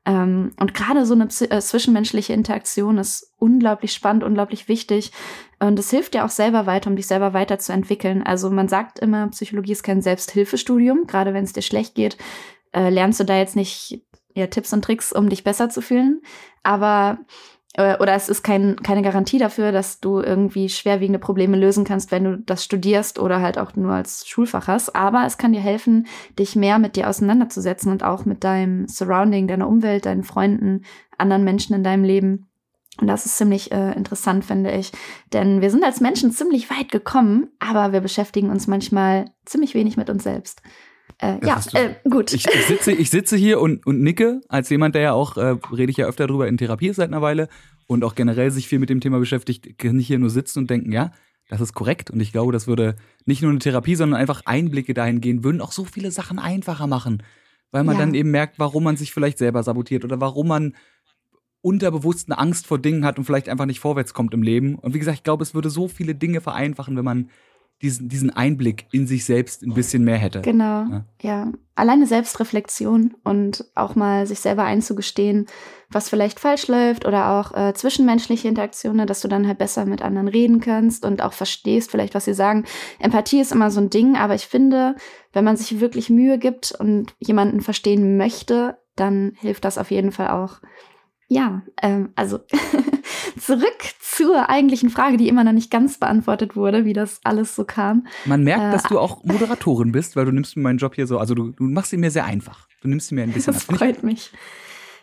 [0.06, 5.12] Ähm, und gerade so eine äh, zwischenmenschliche Interaktion ist unglaublich spannend, unglaublich wichtig.
[5.60, 8.22] Und es hilft dir auch selber weiter, um dich selber weiterzuentwickeln.
[8.22, 11.08] Also man sagt immer, Psychologie ist kein Selbsthilfestudium.
[11.08, 12.18] Gerade wenn es dir schlecht geht,
[12.74, 14.02] äh, lernst du da jetzt nicht
[14.34, 16.22] ja, Tipps und Tricks, um dich besser zu fühlen.
[16.64, 17.20] Aber
[17.76, 22.12] äh, oder es ist kein, keine Garantie dafür, dass du irgendwie schwerwiegende Probleme lösen kannst,
[22.12, 24.96] wenn du das studierst oder halt auch nur als Schulfach hast.
[24.96, 29.48] Aber es kann dir helfen, dich mehr mit dir auseinanderzusetzen und auch mit deinem Surrounding,
[29.48, 30.84] deiner Umwelt, deinen Freunden,
[31.18, 32.48] anderen Menschen in deinem Leben.
[33.02, 34.92] Und das ist ziemlich äh, interessant, finde ich.
[35.34, 39.98] Denn wir sind als Menschen ziemlich weit gekommen, aber wir beschäftigen uns manchmal ziemlich wenig
[39.98, 40.62] mit uns selbst.
[41.24, 42.34] Äh, ja, äh, gut.
[42.34, 45.56] Ich, ich, sitze, ich sitze hier und, und nicke, als jemand, der ja auch, äh,
[45.72, 47.48] rede ich ja öfter drüber, in Therapie ist seit einer Weile
[47.88, 50.70] und auch generell sich viel mit dem Thema beschäftigt, kann ich hier nur sitzen und
[50.70, 51.12] denken, ja,
[51.48, 52.12] das ist korrekt.
[52.12, 52.96] Und ich glaube, das würde
[53.26, 57.24] nicht nur eine Therapie, sondern einfach Einblicke dahingehend, würden auch so viele Sachen einfacher machen.
[57.72, 58.02] Weil man ja.
[58.02, 60.76] dann eben merkt, warum man sich vielleicht selber sabotiert oder warum man
[61.62, 64.76] unterbewusst eine Angst vor Dingen hat und vielleicht einfach nicht vorwärts kommt im Leben.
[64.76, 67.30] Und wie gesagt, ich glaube, es würde so viele Dinge vereinfachen, wenn man
[67.82, 70.42] diesen, diesen Einblick in sich selbst ein bisschen mehr hätte.
[70.42, 71.06] Genau, ja.
[71.22, 71.52] ja.
[71.76, 75.48] Alleine Selbstreflexion und auch mal sich selber einzugestehen,
[75.90, 80.02] was vielleicht falsch läuft oder auch äh, zwischenmenschliche Interaktionen, dass du dann halt besser mit
[80.02, 82.66] anderen reden kannst und auch verstehst vielleicht, was sie sagen.
[83.00, 84.96] Empathie ist immer so ein Ding, aber ich finde,
[85.34, 90.12] wenn man sich wirklich Mühe gibt und jemanden verstehen möchte, dann hilft das auf jeden
[90.12, 90.62] Fall auch.
[91.28, 92.40] Ja, ähm, also
[93.40, 93.84] zurück
[94.16, 98.08] zur eigentlichen Frage, die immer noch nicht ganz beantwortet wurde, wie das alles so kam.
[98.26, 101.08] Man merkt, äh, dass du auch Moderatorin bist, weil du nimmst mir meinen Job hier
[101.08, 102.68] so, also du, du machst ihn mir sehr einfach.
[102.82, 104.32] Du nimmst ihn mir ein bisschen Das freut mich.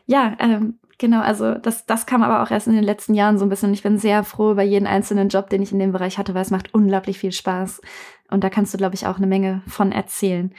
[0.06, 3.44] Ja, ähm, genau, also das, das kam aber auch erst in den letzten Jahren so
[3.44, 3.72] ein bisschen.
[3.72, 6.42] Ich bin sehr froh über jeden einzelnen Job, den ich in dem Bereich hatte, weil
[6.42, 7.80] es macht unglaublich viel Spaß.
[8.30, 10.52] Und da kannst du, glaube ich, auch eine Menge von erzählen.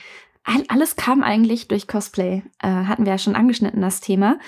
[0.69, 2.41] Alles kam eigentlich durch Cosplay.
[2.61, 4.39] Äh, hatten wir ja schon angeschnitten, das Thema.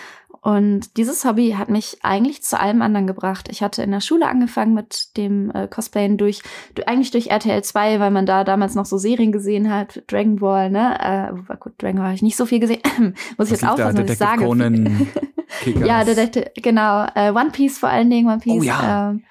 [0.44, 3.48] Und dieses Hobby hat mich eigentlich zu allem anderen gebracht.
[3.50, 6.42] Ich hatte in der Schule angefangen mit dem äh, Cosplayen durch,
[6.86, 10.70] eigentlich durch RTL 2, weil man da damals noch so Serien gesehen hat, Dragon Ball,
[10.70, 11.32] ne?
[11.50, 12.82] Äh, gut, Dragon Ball habe ich nicht so viel gesehen.
[13.38, 14.44] Muss ich jetzt aufpassen, was ich sage.
[14.44, 15.08] Conan,
[15.86, 17.06] ja, Detektiv, genau.
[17.16, 18.60] Äh, One Piece vor allen Dingen, One Piece.
[18.60, 19.12] Oh, ja.
[19.12, 19.24] Ähm,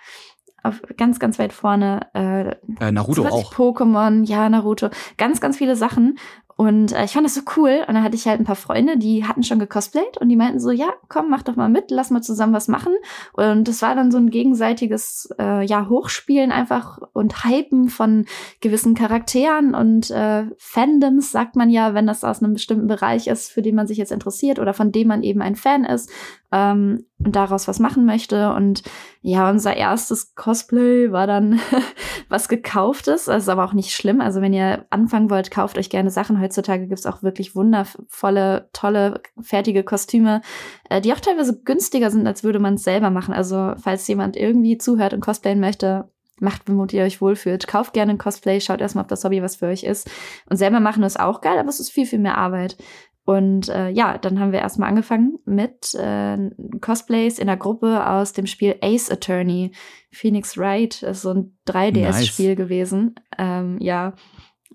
[0.62, 2.06] auf ganz, ganz weit vorne.
[2.14, 3.52] Äh, äh Naruto auch.
[3.52, 4.88] Pokémon, ja, Naruto.
[5.18, 6.18] Ganz, ganz viele Sachen.
[6.62, 7.82] Und äh, ich fand das so cool.
[7.88, 10.60] Und dann hatte ich halt ein paar Freunde, die hatten schon gecosplayt und die meinten
[10.60, 12.92] so, ja, komm, mach doch mal mit, lass mal zusammen was machen.
[13.32, 18.26] Und das war dann so ein gegenseitiges, äh, ja, Hochspielen einfach und Hypen von
[18.60, 23.50] gewissen Charakteren und äh, Fandoms, sagt man ja, wenn das aus einem bestimmten Bereich ist,
[23.50, 26.12] für den man sich jetzt interessiert oder von dem man eben ein Fan ist
[26.52, 28.52] ähm, und daraus was machen möchte.
[28.52, 28.82] Und
[29.22, 31.60] ja, unser erstes Cosplay war dann
[32.28, 33.24] was gekauftes.
[33.24, 34.20] Das ist aber auch nicht schlimm.
[34.20, 36.40] Also wenn ihr anfangen wollt, kauft euch gerne Sachen.
[36.40, 40.42] Heutzutage gibt's auch wirklich wundervolle, tolle, fertige Kostüme,
[40.90, 43.32] äh, die auch teilweise günstiger sind, als würde man es selber machen.
[43.32, 46.10] Also falls jemand irgendwie zuhört und cosplayen möchte,
[46.42, 47.66] macht, womit ihr euch wohlfühlt.
[47.68, 50.10] Kauft gerne ein Cosplay, schaut erstmal, ob das Hobby was für euch ist.
[50.50, 52.76] Und selber machen ist auch geil, aber es ist viel, viel mehr Arbeit.
[53.24, 58.32] Und äh, ja, dann haben wir erstmal angefangen mit äh, Cosplays in der Gruppe aus
[58.32, 59.70] dem Spiel Ace Attorney.
[60.10, 62.56] Phoenix Wright ist so ein 3DS-Spiel nice.
[62.56, 63.14] gewesen.
[63.38, 64.14] Ähm, ja,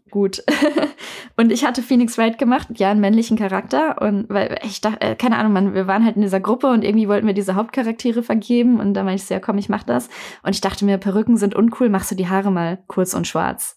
[0.09, 0.43] gut.
[1.35, 4.01] und ich hatte Phoenix Wright gemacht, ja, einen männlichen Charakter.
[4.01, 6.85] Und weil ich dachte, äh, keine Ahnung, man, wir waren halt in dieser Gruppe und
[6.85, 8.79] irgendwie wollten wir diese Hauptcharaktere vergeben.
[8.79, 10.07] Und da meinte ich so, ja, komm, ich mach das.
[10.43, 13.75] Und ich dachte mir, Perücken sind uncool, machst du die Haare mal kurz und schwarz.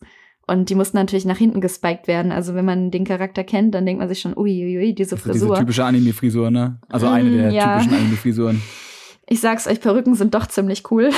[0.50, 2.32] Und die mussten natürlich nach hinten gespiked werden.
[2.32, 5.50] Also wenn man den Charakter kennt, dann denkt man sich schon, uiuiui, ui, diese Frisur.
[5.50, 6.80] Diese typische Anime-Frisur, ne?
[6.88, 7.78] Also eine der mm, ja.
[7.78, 8.60] typischen Anime-Frisuren.
[9.28, 11.10] Ich sag's euch, Perücken sind doch ziemlich cool.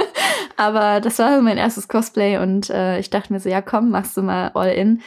[0.56, 4.16] Aber das war mein erstes Cosplay und äh, ich dachte mir so, ja komm, machst
[4.16, 5.00] du mal all in.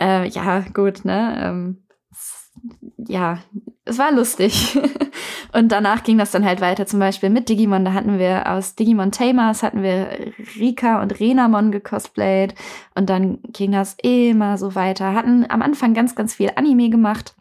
[0.00, 1.38] Äh, ja, gut, ne?
[1.38, 1.82] Ähm,
[2.96, 3.38] ja,
[3.84, 4.78] es war lustig.
[5.52, 7.84] und danach ging das dann halt weiter, zum Beispiel mit Digimon.
[7.84, 10.10] Da hatten wir aus Digimon Tamers hatten wir
[10.58, 12.54] Rika und Renamon gecosplayt.
[12.94, 15.14] Und dann ging das immer so weiter.
[15.14, 17.34] Hatten am Anfang ganz, ganz viel Anime gemacht.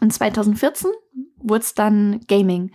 [0.00, 0.90] Und 2014
[1.36, 2.72] wurde es dann Gaming.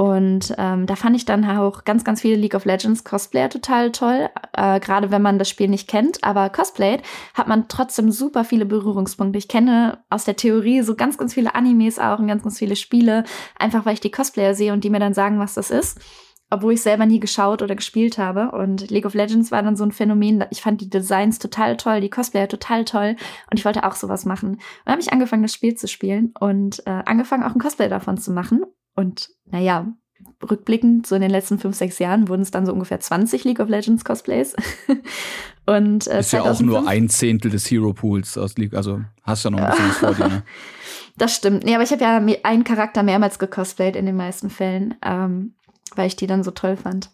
[0.00, 3.92] Und ähm, da fand ich dann auch ganz, ganz viele League of Legends Cosplayer total
[3.92, 4.30] toll.
[4.54, 6.24] Äh, Gerade wenn man das Spiel nicht kennt.
[6.24, 7.02] Aber Cosplay
[7.34, 9.38] hat man trotzdem super viele Berührungspunkte.
[9.38, 12.76] Ich kenne aus der Theorie so ganz, ganz viele Animes auch und ganz, ganz viele
[12.76, 13.24] Spiele.
[13.58, 16.00] Einfach weil ich die Cosplayer sehe und die mir dann sagen, was das ist.
[16.48, 18.52] Obwohl ich selber nie geschaut oder gespielt habe.
[18.52, 20.46] Und League of Legends war dann so ein Phänomen.
[20.48, 23.16] Ich fand die Designs total toll, die Cosplayer total toll.
[23.50, 24.60] Und ich wollte auch sowas machen.
[24.86, 28.16] Und habe ich angefangen, das Spiel zu spielen und äh, angefangen, auch ein Cosplay davon
[28.16, 28.64] zu machen.
[28.94, 29.92] Und naja,
[30.48, 33.60] rückblickend, so in den letzten fünf, sechs Jahren wurden es dann so ungefähr 20 League
[33.60, 34.54] of Legends Cosplays.
[35.66, 39.44] und äh, ist ja auch nur ein Zehntel des Hero Pools aus League, also hast
[39.44, 40.28] ja noch ein bisschen was vor dir.
[40.28, 40.42] Ne?
[41.16, 41.64] Das stimmt.
[41.64, 45.54] Nee, aber ich habe ja einen Charakter mehrmals gecosplayt in den meisten Fällen, ähm,
[45.94, 47.10] weil ich die dann so toll fand.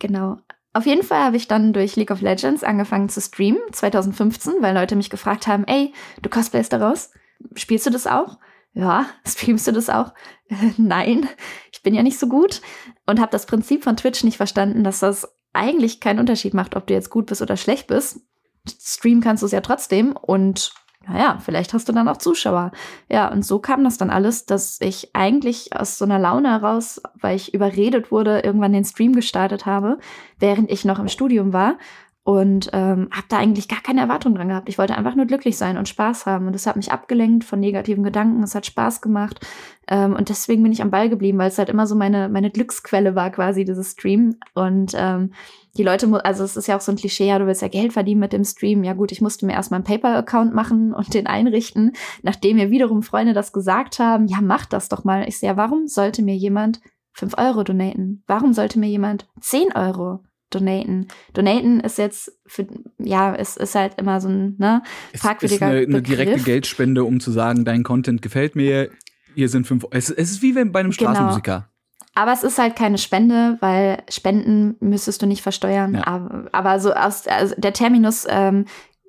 [0.00, 0.38] Genau.
[0.72, 4.74] Auf jeden Fall habe ich dann durch League of Legends angefangen zu streamen, 2015, weil
[4.74, 5.92] Leute mich gefragt haben, ey,
[6.22, 7.12] du cosplayst daraus?
[7.54, 8.38] Spielst du das auch?
[8.74, 10.12] Ja, streamst du das auch?
[10.76, 11.28] nein,
[11.72, 12.60] ich bin ja nicht so gut
[13.06, 16.86] und habe das Prinzip von Twitch nicht verstanden, dass das eigentlich keinen Unterschied macht, ob
[16.86, 18.20] du jetzt gut bist oder schlecht bist.
[18.66, 20.72] Streamen kannst du es ja trotzdem und
[21.06, 22.72] naja, vielleicht hast du dann auch Zuschauer.
[23.10, 27.00] Ja, und so kam das dann alles, dass ich eigentlich aus so einer Laune heraus,
[27.20, 29.98] weil ich überredet wurde, irgendwann den Stream gestartet habe,
[30.38, 31.76] während ich noch im Studium war
[32.24, 34.68] und ähm, habe da eigentlich gar keine Erwartung dran gehabt.
[34.70, 37.60] Ich wollte einfach nur glücklich sein und Spaß haben und das hat mich abgelenkt von
[37.60, 38.42] negativen Gedanken.
[38.42, 39.46] Es hat Spaß gemacht
[39.88, 42.50] ähm, und deswegen bin ich am Ball geblieben, weil es halt immer so meine meine
[42.50, 45.32] Glücksquelle war quasi dieses Stream und ähm,
[45.76, 47.92] die Leute, also es ist ja auch so ein Klischee, ja, du willst ja Geld
[47.92, 48.84] verdienen mit dem Stream.
[48.84, 53.02] Ja gut, ich musste mir erstmal einen PayPal-Account machen und den einrichten, nachdem mir wiederum
[53.02, 55.26] Freunde das gesagt haben, ja, mach das doch mal.
[55.26, 56.80] Ich sehe, ja, warum sollte mir jemand
[57.12, 58.22] fünf Euro donaten?
[58.26, 60.20] Warum sollte mir jemand zehn Euro
[60.54, 61.08] donaten.
[61.32, 62.66] Donaten ist jetzt für,
[62.98, 64.82] ja, es ist halt immer so ein, ne,
[65.14, 68.90] fragwürdiger Es ist eine, eine direkte Geldspende, um zu sagen, dein Content gefällt mir,
[69.34, 71.10] hier sind fünf, es, es ist wie wenn bei einem genau.
[71.10, 71.52] Straßenmusiker.
[71.52, 71.68] Genau.
[72.14, 75.94] Aber es ist halt keine Spende, weil Spenden müsstest du nicht versteuern.
[75.94, 76.06] Ja.
[76.06, 78.66] Aber, aber so aus also der Terminus, ähm,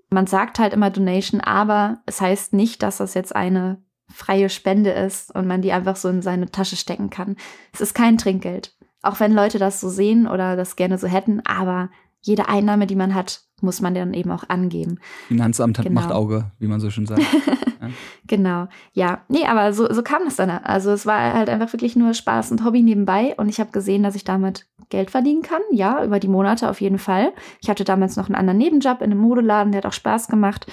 [0.10, 4.92] man sagt halt immer Donation, aber es heißt nicht, dass das jetzt eine freie Spende
[4.92, 7.36] ist und man die einfach so in seine Tasche stecken kann.
[7.74, 8.75] Es ist kein Trinkgeld.
[9.06, 11.90] Auch wenn Leute das so sehen oder das gerne so hätten, aber
[12.22, 15.00] jede Einnahme, die man hat, muss man dann eben auch angeben.
[15.28, 16.02] Finanzamt hat genau.
[16.02, 17.22] macht Auge, wie man so schön sagt.
[17.82, 17.90] ja.
[18.28, 19.22] Genau, ja.
[19.28, 20.50] Nee, aber so, so kam das dann.
[20.50, 24.04] Also es war halt einfach wirklich nur Spaß und Hobby nebenbei und ich habe gesehen,
[24.04, 25.62] dass ich damit Geld verdienen kann.
[25.72, 27.32] Ja, über die Monate auf jeden Fall.
[27.62, 30.68] Ich hatte damals noch einen anderen Nebenjob in einem Modeladen, der hat auch Spaß gemacht.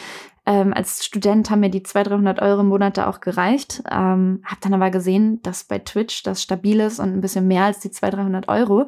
[0.45, 3.83] Ähm, als Student haben mir die 200, 300 Euro im Monat da auch gereicht.
[3.91, 7.65] Ähm, hab dann aber gesehen, dass bei Twitch das stabil ist und ein bisschen mehr
[7.65, 8.87] als die 200, 300 Euro.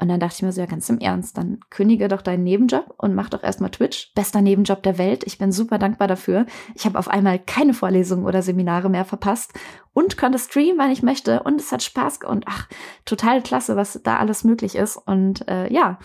[0.00, 2.94] Und dann dachte ich mir so, ja, ganz im Ernst, dann kündige doch deinen Nebenjob
[2.98, 4.12] und mach doch erstmal Twitch.
[4.14, 5.22] Bester Nebenjob der Welt.
[5.24, 6.46] Ich bin super dankbar dafür.
[6.74, 9.52] Ich habe auf einmal keine Vorlesungen oder Seminare mehr verpasst
[9.92, 11.44] und konnte streamen, wann ich möchte.
[11.44, 12.68] Und es hat Spaß und ach,
[13.04, 14.96] total klasse, was da alles möglich ist.
[14.96, 15.98] Und äh, ja,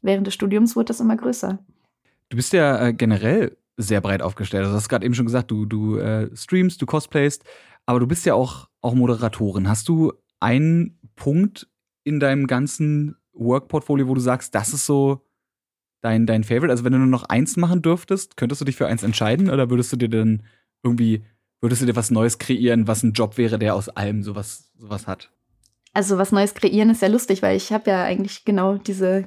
[0.00, 1.58] während des Studiums wurde das immer größer.
[2.30, 4.62] Du bist ja äh, generell sehr breit aufgestellt.
[4.62, 7.44] Also du hast gerade eben schon gesagt, du, du äh, streamst, du cosplayst,
[7.86, 9.68] aber du bist ja auch, auch Moderatorin.
[9.68, 11.68] Hast du einen Punkt
[12.04, 15.26] in deinem ganzen Work-Portfolio, wo du sagst, das ist so
[16.00, 16.70] dein, dein Favorite?
[16.70, 19.70] Also wenn du nur noch eins machen dürftest, könntest du dich für eins entscheiden oder
[19.70, 20.42] würdest du dir dann
[20.82, 21.24] irgendwie,
[21.60, 25.06] würdest du dir was Neues kreieren, was ein Job wäre, der aus allem sowas, sowas
[25.06, 25.30] hat?
[25.92, 29.26] Also was Neues kreieren ist ja lustig, weil ich habe ja eigentlich genau diese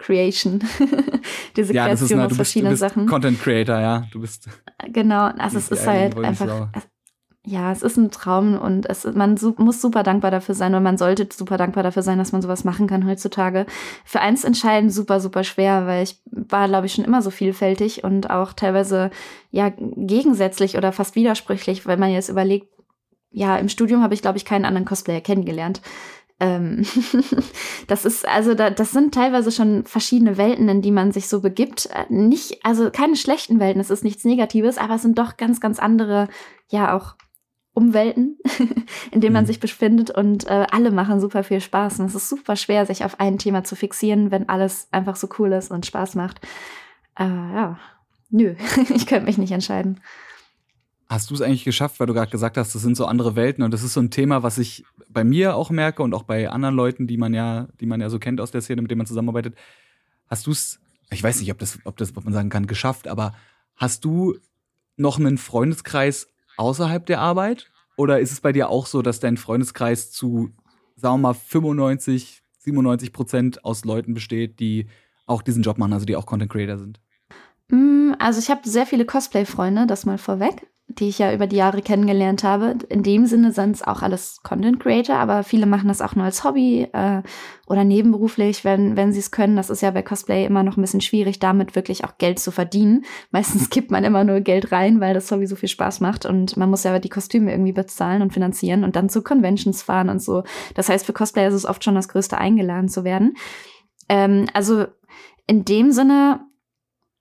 [0.00, 0.60] Creation,
[1.56, 3.06] diese ja, Kreation eine, aus verschiedenen bist, Sachen.
[3.06, 4.48] Content Creator, ja, du bist.
[4.88, 6.68] Genau, also es ist halt einfach,
[7.46, 10.82] ja, es ist ein Traum und es, man su muss super dankbar dafür sein und
[10.82, 13.66] man sollte super dankbar dafür sein, dass man sowas machen kann heutzutage.
[14.04, 18.04] Für eins entscheiden super, super schwer, weil ich war, glaube ich, schon immer so vielfältig
[18.04, 19.10] und auch teilweise
[19.50, 22.68] ja gegensätzlich oder fast widersprüchlich, wenn man jetzt überlegt,
[23.32, 25.80] ja, im Studium habe ich, glaube ich, keinen anderen Cosplayer kennengelernt.
[26.40, 26.84] Ähm,
[27.86, 31.40] das ist, also da, das sind teilweise schon verschiedene Welten, in die man sich so
[31.40, 31.86] begibt.
[31.86, 35.60] Äh, nicht, also keine schlechten Welten, es ist nichts Negatives, aber es sind doch ganz,
[35.60, 36.28] ganz andere,
[36.68, 37.14] ja, auch
[37.72, 38.38] Umwelten,
[39.12, 39.48] in denen man mhm.
[39.48, 42.00] sich befindet und äh, alle machen super viel Spaß.
[42.00, 45.28] Und es ist super schwer, sich auf ein Thema zu fixieren, wenn alles einfach so
[45.38, 46.40] cool ist und Spaß macht.
[47.18, 47.78] Äh, ja,
[48.30, 48.54] nö,
[48.94, 50.00] ich könnte mich nicht entscheiden.
[51.10, 53.64] Hast du es eigentlich geschafft, weil du gerade gesagt hast, das sind so andere Welten
[53.64, 56.48] und das ist so ein Thema, was ich bei mir auch merke und auch bei
[56.48, 58.98] anderen Leuten, die man ja, die man ja so kennt aus der Szene, mit denen
[58.98, 59.56] man zusammenarbeitet.
[60.28, 60.78] Hast du es,
[61.10, 63.34] ich weiß nicht, ob das, ob das, ob man sagen kann, geschafft, aber
[63.74, 64.36] hast du
[64.96, 67.72] noch einen Freundeskreis außerhalb der Arbeit?
[67.96, 70.52] Oder ist es bei dir auch so, dass dein Freundeskreis zu,
[70.94, 74.86] sagen wir mal, 95, 97 Prozent aus Leuten besteht, die
[75.26, 77.00] auch diesen Job machen, also die auch Content Creator sind?
[77.66, 81.56] Mm, also ich habe sehr viele Cosplay-Freunde, das mal vorweg die ich ja über die
[81.56, 82.76] Jahre kennengelernt habe.
[82.88, 86.24] In dem Sinne sind es auch alles Content Creator, aber viele machen das auch nur
[86.24, 87.22] als Hobby äh,
[87.66, 89.56] oder nebenberuflich, wenn, wenn sie es können.
[89.56, 92.50] Das ist ja bei Cosplay immer noch ein bisschen schwierig, damit wirklich auch Geld zu
[92.50, 93.04] verdienen.
[93.30, 96.56] Meistens gibt man immer nur Geld rein, weil das Hobby so viel Spaß macht und
[96.56, 100.20] man muss ja die Kostüme irgendwie bezahlen und finanzieren und dann zu Conventions fahren und
[100.20, 100.42] so.
[100.74, 103.34] Das heißt, für Cosplay ist es oft schon das Größte, eingeladen zu werden.
[104.08, 104.86] Ähm, also
[105.46, 106.40] in dem Sinne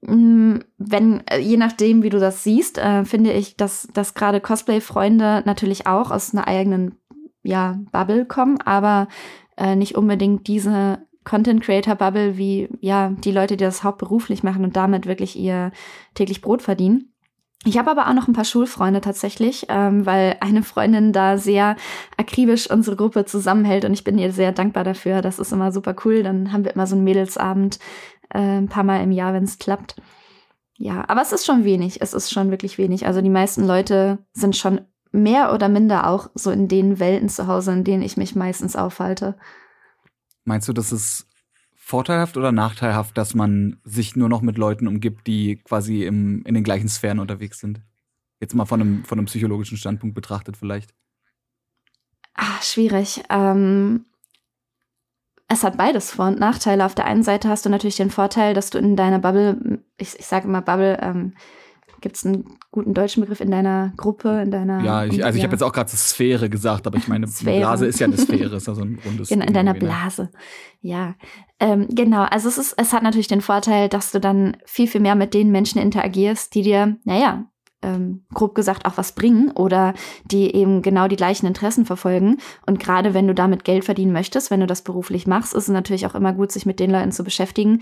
[0.02, 5.44] wenn, äh, je nachdem, wie du das siehst, äh, finde ich, dass, dass gerade Cosplay-Freunde
[5.46, 6.96] natürlich auch aus einer eigenen
[7.44, 9.08] ja, Bubble kommen, aber
[9.58, 14.64] äh, nicht unbedingt diese Content Creator Bubble wie ja die Leute, die das hauptberuflich machen
[14.64, 15.72] und damit wirklich ihr
[16.14, 17.14] täglich Brot verdienen.
[17.66, 21.76] Ich habe aber auch noch ein paar Schulfreunde tatsächlich, ähm, weil eine Freundin da sehr
[22.16, 25.22] akribisch unsere Gruppe zusammenhält und ich bin ihr sehr dankbar dafür.
[25.22, 26.24] Das ist immer super cool.
[26.24, 27.78] Dann haben wir immer so einen Mädelsabend,
[28.30, 29.96] äh, ein paar Mal im Jahr, wenn es klappt.
[30.78, 32.02] Ja, aber es ist schon wenig.
[32.02, 33.06] Es ist schon wirklich wenig.
[33.06, 37.48] Also die meisten Leute sind schon mehr oder minder auch so in den Welten zu
[37.48, 39.38] Hause, in denen ich mich meistens aufhalte.
[40.46, 41.28] Meinst du, das ist
[41.76, 46.54] vorteilhaft oder nachteilhaft, dass man sich nur noch mit Leuten umgibt, die quasi im, in
[46.54, 47.82] den gleichen Sphären unterwegs sind?
[48.40, 50.94] Jetzt mal von einem, von einem psychologischen Standpunkt betrachtet vielleicht.
[52.36, 53.24] Ah, schwierig.
[53.30, 54.06] Ähm,
[55.50, 56.86] es hat beides Vor- und Nachteile.
[56.86, 60.18] Auf der einen Seite hast du natürlich den Vorteil, dass du in deiner Bubble, ich,
[60.18, 61.34] ich sage immer Bubble, ähm,
[62.02, 64.84] gibt es einen guten deutschen Begriff in deiner Gruppe, in deiner.
[64.84, 67.60] Ja, ich, also ich habe jetzt auch gerade Sphäre gesagt, aber ich meine, Sphäre.
[67.60, 69.30] Blase ist ja eine Sphäre, ist ja so ein rundes.
[69.30, 69.80] Genau, in deiner ne?
[69.80, 70.30] Blase.
[70.82, 71.16] Ja,
[71.60, 72.24] ähm, genau.
[72.24, 75.34] Also es ist, es hat natürlich den Vorteil, dass du dann viel, viel mehr mit
[75.34, 77.46] den Menschen interagierst, die dir, naja,
[77.82, 79.94] ähm, grob gesagt auch was bringen oder
[80.26, 82.38] die eben genau die gleichen Interessen verfolgen.
[82.66, 85.70] Und gerade wenn du damit Geld verdienen möchtest, wenn du das beruflich machst, ist es
[85.70, 87.82] natürlich auch immer gut, sich mit den Leuten zu beschäftigen,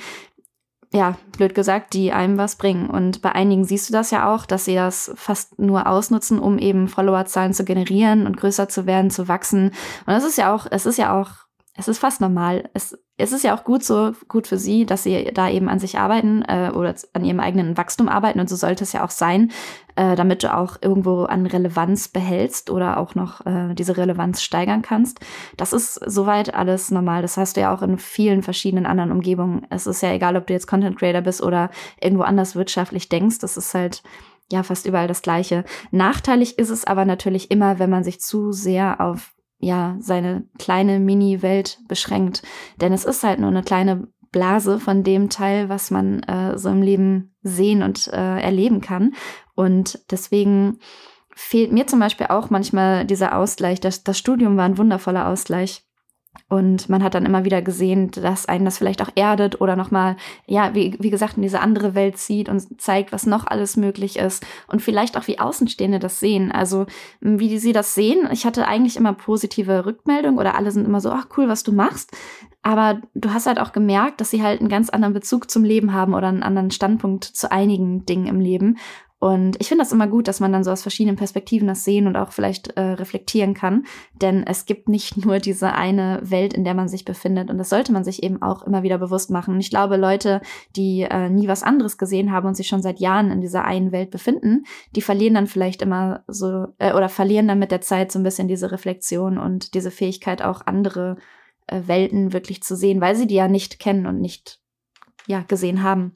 [0.93, 2.89] ja, blöd gesagt, die einem was bringen.
[2.89, 6.57] Und bei einigen siehst du das ja auch, dass sie das fast nur ausnutzen, um
[6.57, 9.67] eben Followerzahlen zu generieren und größer zu werden, zu wachsen.
[9.67, 12.69] Und das ist ja auch, es ist ja auch es ist fast normal.
[12.73, 15.79] Es, es ist ja auch gut so, gut für sie, dass sie da eben an
[15.79, 19.09] sich arbeiten äh, oder an ihrem eigenen Wachstum arbeiten und so sollte es ja auch
[19.09, 19.51] sein,
[19.95, 24.83] äh, damit du auch irgendwo an Relevanz behältst oder auch noch äh, diese Relevanz steigern
[24.83, 25.19] kannst.
[25.57, 27.23] Das ist soweit alles normal.
[27.23, 29.65] Das hast du ja auch in vielen verschiedenen anderen Umgebungen.
[29.71, 33.39] Es ist ja egal, ob du jetzt Content Creator bist oder irgendwo anders wirtschaftlich denkst.
[33.39, 34.03] Das ist halt
[34.51, 35.65] ja fast überall das Gleiche.
[35.89, 40.99] Nachteilig ist es aber natürlich immer, wenn man sich zu sehr auf ja, seine kleine
[40.99, 42.43] Mini-Welt beschränkt.
[42.79, 46.69] Denn es ist halt nur eine kleine Blase von dem Teil, was man äh, so
[46.69, 49.13] im Leben sehen und äh, erleben kann.
[49.55, 50.79] Und deswegen
[51.33, 53.79] fehlt mir zum Beispiel auch manchmal dieser Ausgleich.
[53.79, 55.86] Das, das Studium war ein wundervoller Ausgleich.
[56.49, 60.15] Und man hat dann immer wieder gesehen, dass einen das vielleicht auch erdet oder nochmal,
[60.45, 64.17] ja, wie, wie gesagt, in diese andere Welt zieht und zeigt, was noch alles möglich
[64.17, 64.45] ist.
[64.67, 66.51] Und vielleicht auch, wie Außenstehende das sehen.
[66.51, 66.85] Also,
[67.19, 68.29] wie sie das sehen.
[68.31, 71.71] Ich hatte eigentlich immer positive Rückmeldungen oder alle sind immer so, ach cool, was du
[71.73, 72.15] machst.
[72.63, 75.93] Aber du hast halt auch gemerkt, dass sie halt einen ganz anderen Bezug zum Leben
[75.93, 78.77] haben oder einen anderen Standpunkt zu einigen Dingen im Leben.
[79.19, 82.05] Und ich finde das immer gut, dass man dann so aus verschiedenen Perspektiven das sehen
[82.05, 83.85] und auch vielleicht äh, reflektieren kann.
[84.13, 87.49] Denn es gibt nicht nur diese eine Welt, in der man sich befindet.
[87.49, 89.55] Und das sollte man sich eben auch immer wieder bewusst machen.
[89.55, 90.41] Und ich glaube, Leute,
[90.75, 93.91] die äh, nie was anderes gesehen haben und sich schon seit Jahren in dieser einen
[93.91, 98.11] Welt befinden, die verlieren dann vielleicht immer so äh, oder verlieren dann mit der Zeit
[98.11, 101.17] so ein bisschen diese Reflexion und diese Fähigkeit, auch andere
[101.65, 104.61] äh, Welten wirklich zu sehen, weil sie die ja nicht kennen und nicht
[105.25, 106.13] ja gesehen haben.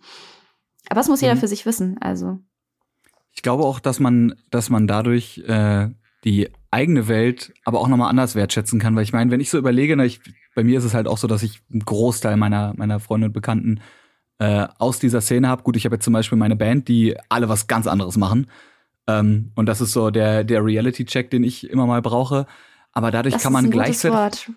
[0.88, 1.40] Aber das muss jeder mhm.
[1.40, 1.98] für sich wissen.
[2.00, 2.40] Also
[3.34, 5.90] ich glaube auch, dass man, dass man dadurch äh,
[6.24, 8.96] die eigene Welt aber auch nochmal anders wertschätzen kann.
[8.96, 10.22] Weil ich meine, wenn ich so überlege, na, ich,
[10.56, 13.34] bei mir ist es halt auch so, dass ich einen Großteil meiner, meiner Freunde und
[13.34, 13.82] Bekannten
[14.40, 15.64] äh, aus dieser Szene habe.
[15.64, 18.48] Gut, ich habe jetzt zum Beispiel meine Band, die alle was ganz anderes machen.
[19.08, 22.46] Ähm, und das ist so der, der Reality-Check, den ich immer mal brauche.
[22.94, 24.52] Aber dadurch das kann man gleichzeitig.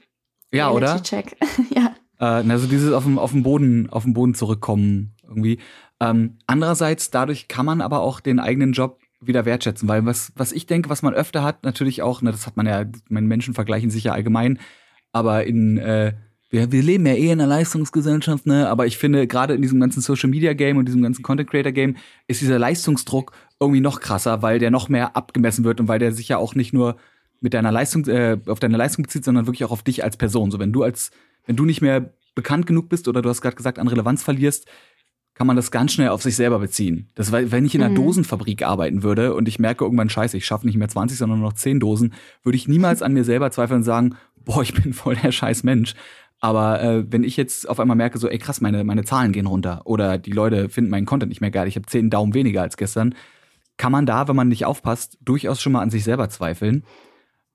[0.52, 1.02] Ja, oder?
[1.02, 1.36] Check.
[1.74, 1.94] ja.
[2.18, 5.58] Äh, also dieses auf dem, auf dem Boden, auf dem Boden zurückkommen irgendwie.
[6.04, 10.52] Ähm, andererseits, dadurch kann man aber auch den eigenen Job wieder wertschätzen, weil was, was
[10.52, 13.90] ich denke, was man öfter hat, natürlich auch, ne, das hat man ja, Menschen vergleichen
[13.90, 14.58] sich ja allgemein,
[15.12, 16.12] aber in, äh,
[16.50, 19.80] wir, wir leben ja eh in einer Leistungsgesellschaft, ne, aber ich finde, gerade in diesem
[19.80, 24.00] ganzen Social Media Game und diesem ganzen Content Creator Game ist dieser Leistungsdruck irgendwie noch
[24.00, 26.96] krasser, weil der noch mehr abgemessen wird und weil der sich ja auch nicht nur
[27.40, 30.50] mit deiner Leistung, äh, auf deine Leistung bezieht, sondern wirklich auch auf dich als Person.
[30.50, 31.10] So, wenn du als,
[31.46, 34.66] wenn du nicht mehr bekannt genug bist oder du hast gerade gesagt, an Relevanz verlierst,
[35.34, 37.08] kann man das ganz schnell auf sich selber beziehen.
[37.14, 37.96] Das war, wenn ich in einer mhm.
[37.96, 41.48] Dosenfabrik arbeiten würde und ich merke irgendwann, scheiße, ich schaffe nicht mehr 20, sondern nur
[41.48, 44.92] noch 10 Dosen, würde ich niemals an mir selber zweifeln und sagen, boah, ich bin
[44.92, 45.94] voll der scheiß Mensch.
[46.40, 49.46] Aber äh, wenn ich jetzt auf einmal merke, so, ey krass, meine, meine Zahlen gehen
[49.46, 52.62] runter oder die Leute finden meinen Content nicht mehr geil, ich habe 10 Daumen weniger
[52.62, 53.14] als gestern,
[53.76, 56.84] kann man da, wenn man nicht aufpasst, durchaus schon mal an sich selber zweifeln.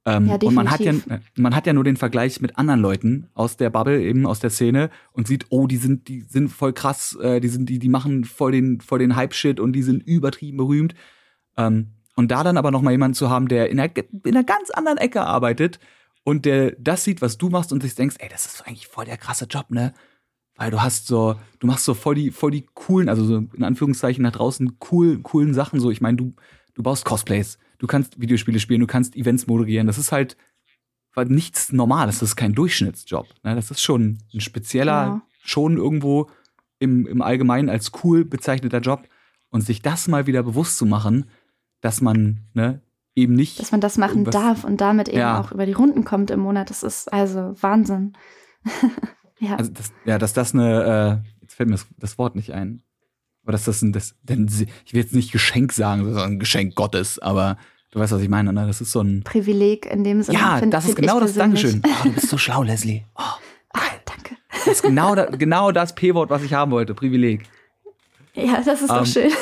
[0.05, 0.93] Ähm, ja, und man hat ja,
[1.35, 4.49] man hat ja nur den Vergleich mit anderen Leuten aus der Bubble, eben aus der
[4.49, 7.89] Szene und sieht, oh, die sind, die sind voll krass, äh, die sind, die, die
[7.89, 10.95] machen voll den, voll den Hype-Shit und die sind übertrieben berühmt.
[11.57, 14.43] Ähm, und da dann aber noch mal jemanden zu haben, der in einer, in einer
[14.43, 15.79] ganz anderen Ecke arbeitet
[16.23, 19.05] und der das sieht, was du machst und sich denkst, ey, das ist eigentlich voll
[19.05, 19.93] der krasse Job, ne?
[20.55, 23.63] Weil du hast so, du machst so voll die, voll die coolen, also so in
[23.63, 25.79] Anführungszeichen nach draußen cool, coolen Sachen.
[25.79, 26.33] So, ich meine, du,
[26.73, 29.87] du baust Cosplays, du kannst Videospiele spielen, du kannst Events moderieren.
[29.87, 30.37] Das ist halt
[31.25, 33.27] nichts Normales, das ist kein Durchschnittsjob.
[33.43, 33.55] Ne?
[33.55, 35.21] Das ist schon ein spezieller, ja.
[35.43, 36.29] schon irgendwo
[36.77, 39.07] im, im Allgemeinen als cool bezeichneter Job.
[39.49, 41.25] Und sich das mal wieder bewusst zu machen,
[41.81, 42.81] dass man ne,
[43.15, 43.59] eben nicht.
[43.59, 45.41] Dass man das machen darf und damit eben ja.
[45.41, 46.69] auch über die Runden kommt im Monat.
[46.69, 48.13] Das ist also Wahnsinn.
[49.39, 49.55] ja.
[49.55, 52.83] Also das, ja, dass das eine, äh, jetzt fällt mir das, das Wort nicht ein.
[53.43, 54.47] Aber dass das ein, das, denn
[54.85, 57.57] ich will jetzt nicht Geschenk sagen, sondern Geschenk Gottes, aber
[57.91, 58.67] du weißt, was ich meine, ne?
[58.67, 60.37] Das ist so ein Privileg in dem Sinne.
[60.37, 61.33] Ja, find, das ist genau das.
[61.33, 61.81] Dankeschön.
[61.85, 63.03] Oh, du bist so schlau, Leslie.
[63.15, 63.23] Oh.
[63.75, 64.35] Oh, danke.
[64.51, 66.95] Das ist genau, da, genau das P-Wort, was ich haben wollte.
[66.95, 67.43] Privileg.
[68.33, 69.31] Ja, das ist um, doch ähm, schön.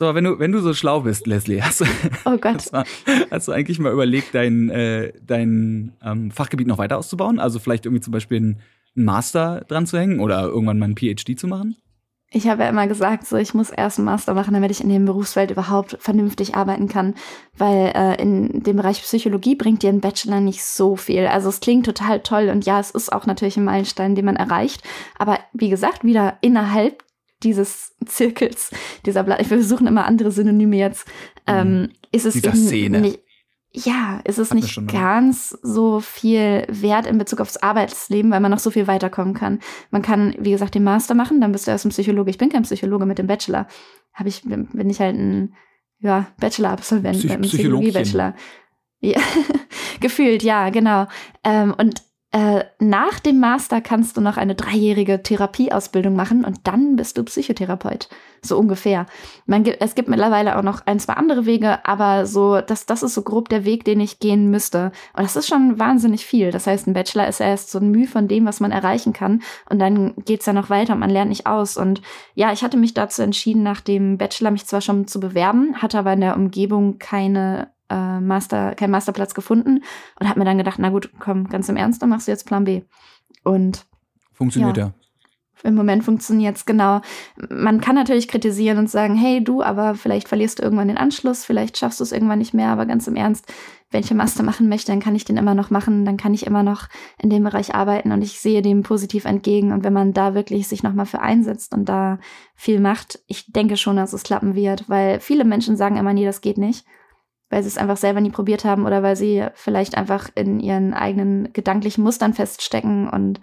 [0.00, 1.84] So, wenn du, wenn du so schlau bist, Leslie, hast du,
[2.24, 2.38] oh.
[2.42, 2.84] Hast, mal,
[3.30, 7.38] hast du eigentlich mal überlegt, dein, äh, dein ähm, Fachgebiet noch weiter auszubauen?
[7.38, 8.62] Also vielleicht irgendwie zum Beispiel einen
[8.94, 11.76] Master dran zu hängen oder irgendwann mal ein PhD zu machen?
[12.32, 14.88] Ich habe ja immer gesagt, so ich muss erst einen Master machen, damit ich in
[14.88, 17.14] dem Berufsfeld überhaupt vernünftig arbeiten kann,
[17.56, 21.26] weil äh, in dem Bereich Psychologie bringt dir ein Bachelor nicht so viel.
[21.26, 24.36] Also es klingt total toll und ja, es ist auch natürlich ein Meilenstein, den man
[24.36, 24.82] erreicht,
[25.18, 27.04] aber wie gesagt, wieder innerhalb
[27.42, 28.70] dieses Zirkels,
[29.06, 31.08] dieser Blatt, wir versuchen immer andere Synonyme jetzt,
[31.46, 31.88] ähm, mhm.
[32.12, 33.00] ist es Dieser eben Szene.
[33.00, 33.20] nicht,
[33.72, 38.58] ja, ist es nicht ganz so viel wert in Bezug aufs Arbeitsleben, weil man noch
[38.58, 39.60] so viel weiterkommen kann.
[39.90, 42.30] Man kann, wie gesagt, den Master machen, dann bist du erst ein Psychologe.
[42.30, 43.68] Ich bin kein Psychologe mit dem Bachelor.
[44.12, 45.54] Habe ich, bin ich halt ein
[46.00, 48.34] ja, Bachelor-Absolvent Psych Psychologie-Bachelor.
[49.00, 49.20] Ja,
[50.00, 51.06] gefühlt, ja, genau.
[51.44, 56.94] Ähm, und äh, nach dem Master kannst du noch eine dreijährige Therapieausbildung machen und dann
[56.94, 58.08] bist du Psychotherapeut.
[58.40, 59.06] So ungefähr.
[59.46, 63.14] Man, es gibt mittlerweile auch noch ein, zwei andere Wege, aber so, das, das ist
[63.14, 64.92] so grob der Weg, den ich gehen müsste.
[65.16, 66.52] Und das ist schon wahnsinnig viel.
[66.52, 69.42] Das heißt, ein Bachelor ist erst so ein Mühe von dem, was man erreichen kann.
[69.68, 71.76] Und dann geht's ja noch weiter und man lernt nicht aus.
[71.76, 72.00] Und
[72.34, 75.98] ja, ich hatte mich dazu entschieden, nach dem Bachelor mich zwar schon zu bewerben, hatte
[75.98, 79.82] aber in der Umgebung keine äh, Master, keinen Masterplatz gefunden
[80.18, 82.46] und habe mir dann gedacht, na gut, komm, ganz im Ernst, dann machst du jetzt
[82.46, 82.82] Plan B.
[83.44, 83.86] Und
[84.32, 84.92] funktioniert ja.
[85.62, 87.00] Im Moment funktioniert es genau.
[87.50, 91.44] Man kann natürlich kritisieren und sagen, hey du, aber vielleicht verlierst du irgendwann den Anschluss,
[91.44, 93.52] vielleicht schaffst du es irgendwann nicht mehr, aber ganz im Ernst,
[93.90, 96.32] wenn ich einen Master machen möchte, dann kann ich den immer noch machen, dann kann
[96.32, 99.72] ich immer noch in dem Bereich arbeiten und ich sehe dem positiv entgegen.
[99.72, 102.18] Und wenn man da wirklich sich nochmal für einsetzt und da
[102.54, 106.24] viel macht, ich denke schon, dass es klappen wird, weil viele Menschen sagen immer, nee,
[106.24, 106.86] das geht nicht
[107.50, 110.94] weil sie es einfach selber nie probiert haben oder weil sie vielleicht einfach in ihren
[110.94, 113.08] eigenen gedanklichen Mustern feststecken.
[113.08, 113.40] Und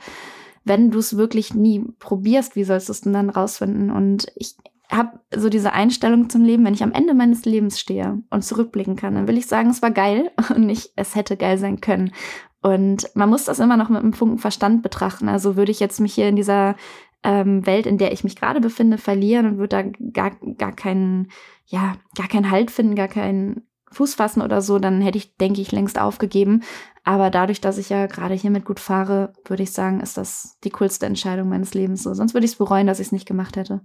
[0.63, 3.91] wenn du es wirklich nie probierst, wie sollst du es denn dann rausfinden?
[3.91, 4.55] Und ich
[4.89, 8.95] habe so diese Einstellung zum Leben, wenn ich am Ende meines Lebens stehe und zurückblicken
[8.95, 12.13] kann, dann will ich sagen, es war geil und nicht, es hätte geil sein können.
[12.61, 15.29] Und man muss das immer noch mit einem Funken Verstand betrachten.
[15.29, 16.75] Also würde ich jetzt mich hier in dieser
[17.23, 21.29] ähm, Welt, in der ich mich gerade befinde, verlieren und würde da gar, gar keinen,
[21.65, 23.66] ja, gar keinen Halt finden, gar keinen
[23.97, 26.61] Fuß fassen oder so, dann hätte ich, denke ich, längst aufgegeben.
[27.03, 30.69] Aber dadurch, dass ich ja gerade hiermit gut fahre, würde ich sagen, ist das die
[30.69, 32.03] coolste Entscheidung meines Lebens.
[32.03, 33.81] So, sonst würde ich es bereuen, dass ich es nicht gemacht hätte.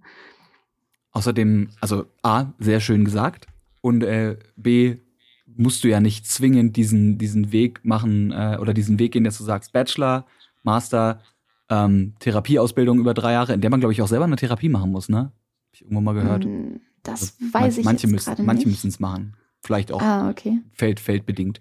[1.12, 3.46] Außerdem, also A, sehr schön gesagt.
[3.80, 4.98] Und äh, B,
[5.46, 9.38] musst du ja nicht zwingend diesen, diesen Weg machen äh, oder diesen Weg gehen, dass
[9.38, 10.26] du sagst, Bachelor,
[10.62, 11.20] Master,
[11.68, 14.90] ähm, Therapieausbildung über drei Jahre, in der man, glaube ich, auch selber eine Therapie machen
[14.90, 15.18] muss, ne?
[15.18, 16.44] Hab ich irgendwo mal gehört.
[16.44, 19.36] Hm, das also, weiß ich manche jetzt müssen, Manche müssen es machen.
[19.62, 20.60] Vielleicht auch ah, okay.
[20.72, 21.60] feld, feldbedingt.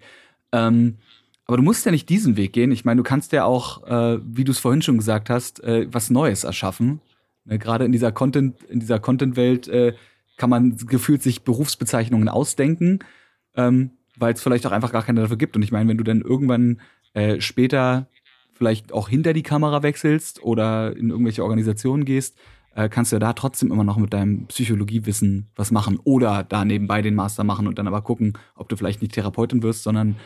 [0.52, 0.98] Ähm,
[1.46, 2.72] Aber du musst ja nicht diesen Weg gehen.
[2.72, 5.86] Ich meine, du kannst ja auch, äh, wie du es vorhin schon gesagt hast, äh,
[5.90, 7.00] was Neues erschaffen.
[7.44, 9.94] Ne, Gerade in dieser Content, in dieser Content-Welt äh,
[10.36, 13.00] kann man gefühlt sich Berufsbezeichnungen ausdenken,
[13.54, 15.56] ähm, weil es vielleicht auch einfach gar keine dafür gibt.
[15.56, 16.80] Und ich meine, wenn du dann irgendwann
[17.14, 18.08] äh, später
[18.52, 22.36] vielleicht auch hinter die Kamera wechselst oder in irgendwelche Organisationen gehst,
[22.74, 26.64] äh, kannst du ja da trotzdem immer noch mit deinem Psychologiewissen was machen oder da
[26.64, 30.16] nebenbei den Master machen und dann aber gucken, ob du vielleicht nicht Therapeutin wirst, sondern,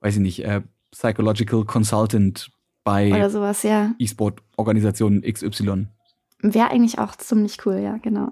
[0.00, 2.50] weiß ich nicht, äh, Psychological Consultant
[2.84, 3.94] bei Oder sowas, ja.
[3.98, 5.88] E-Sport-Organisation XY.
[6.40, 8.28] Wäre eigentlich auch ziemlich cool, ja, genau.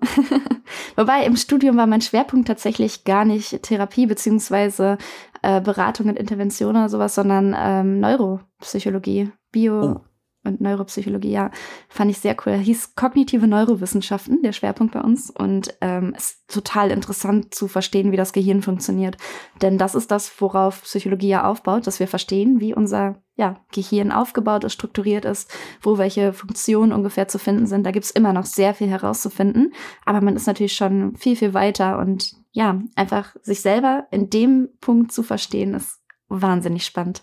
[0.96, 4.98] Wobei im Studium war mein Schwerpunkt tatsächlich gar nicht Therapie beziehungsweise
[5.42, 9.82] äh, Beratung und Intervention oder sowas, sondern ähm, Neuropsychologie, Bio.
[9.82, 10.00] Oh.
[10.44, 11.50] Und Neuropsychologie, ja,
[11.88, 12.54] fand ich sehr cool.
[12.54, 15.30] Hieß kognitive Neurowissenschaften, der Schwerpunkt bei uns.
[15.30, 19.16] Und ähm, ist total interessant zu verstehen, wie das Gehirn funktioniert.
[19.62, 24.12] Denn das ist das, worauf Psychologie ja aufbaut, dass wir verstehen, wie unser ja, Gehirn
[24.12, 27.84] aufgebaut ist, strukturiert ist, wo welche Funktionen ungefähr zu finden sind.
[27.84, 29.72] Da gibt's immer noch sehr viel herauszufinden.
[30.04, 31.98] Aber man ist natürlich schon viel, viel weiter.
[31.98, 37.22] Und ja, einfach sich selber in dem Punkt zu verstehen, ist wahnsinnig spannend.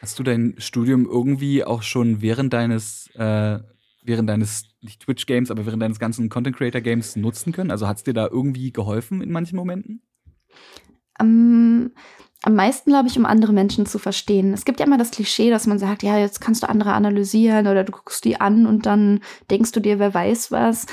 [0.00, 3.58] Hast du dein Studium irgendwie auch schon während deines, äh,
[4.02, 7.70] während deines, nicht Twitch-Games, aber während deines ganzen Content-Creator-Games nutzen können?
[7.70, 10.02] Also hat es dir da irgendwie geholfen in manchen Momenten?
[11.14, 11.90] Am,
[12.42, 14.52] am meisten, glaube ich, um andere Menschen zu verstehen.
[14.52, 17.66] Es gibt ja immer das Klischee, dass man sagt, ja, jetzt kannst du andere analysieren
[17.66, 19.20] oder du guckst die an und dann
[19.50, 20.86] denkst du dir, wer weiß was.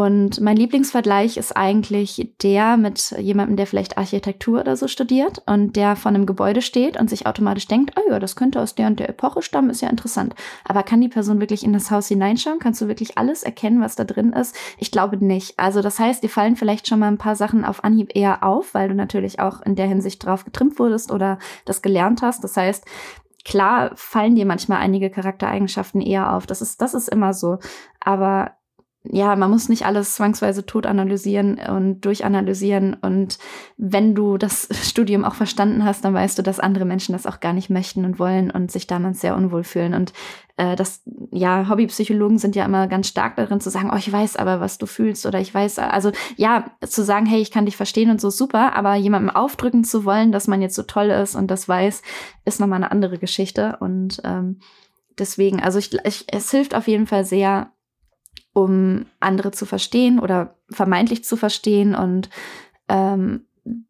[0.00, 5.76] Und mein Lieblingsvergleich ist eigentlich der mit jemandem, der vielleicht Architektur oder so studiert und
[5.76, 8.86] der vor einem Gebäude steht und sich automatisch denkt, oh ja, das könnte aus der
[8.86, 10.34] und der Epoche stammen, ist ja interessant.
[10.64, 12.60] Aber kann die Person wirklich in das Haus hineinschauen?
[12.60, 14.56] Kannst du wirklich alles erkennen, was da drin ist?
[14.78, 15.58] Ich glaube nicht.
[15.58, 18.72] Also das heißt, dir fallen vielleicht schon mal ein paar Sachen auf Anhieb eher auf,
[18.72, 22.42] weil du natürlich auch in der Hinsicht drauf getrimmt wurdest oder das gelernt hast.
[22.42, 22.86] Das heißt,
[23.44, 26.46] klar fallen dir manchmal einige Charaktereigenschaften eher auf.
[26.46, 27.58] Das ist, das ist immer so.
[28.00, 28.52] Aber
[29.02, 32.94] ja, man muss nicht alles zwangsweise tot analysieren und durchanalysieren.
[32.94, 33.38] Und
[33.78, 37.40] wenn du das Studium auch verstanden hast, dann weißt du, dass andere Menschen das auch
[37.40, 39.94] gar nicht möchten und wollen und sich damals sehr unwohl fühlen.
[39.94, 40.12] Und
[40.58, 44.36] äh, das, ja, Hobbypsychologen sind ja immer ganz stark darin zu sagen, oh, ich weiß
[44.36, 47.78] aber, was du fühlst oder ich weiß, also ja, zu sagen, hey, ich kann dich
[47.78, 51.36] verstehen und so super, aber jemandem aufdrücken zu wollen, dass man jetzt so toll ist
[51.36, 52.02] und das weiß,
[52.44, 53.78] ist nochmal eine andere Geschichte.
[53.80, 54.60] Und ähm,
[55.18, 57.72] deswegen, also ich, ich, es hilft auf jeden Fall sehr,
[58.52, 62.28] um andere zu verstehen oder vermeintlich zu verstehen und
[62.88, 63.46] ähm,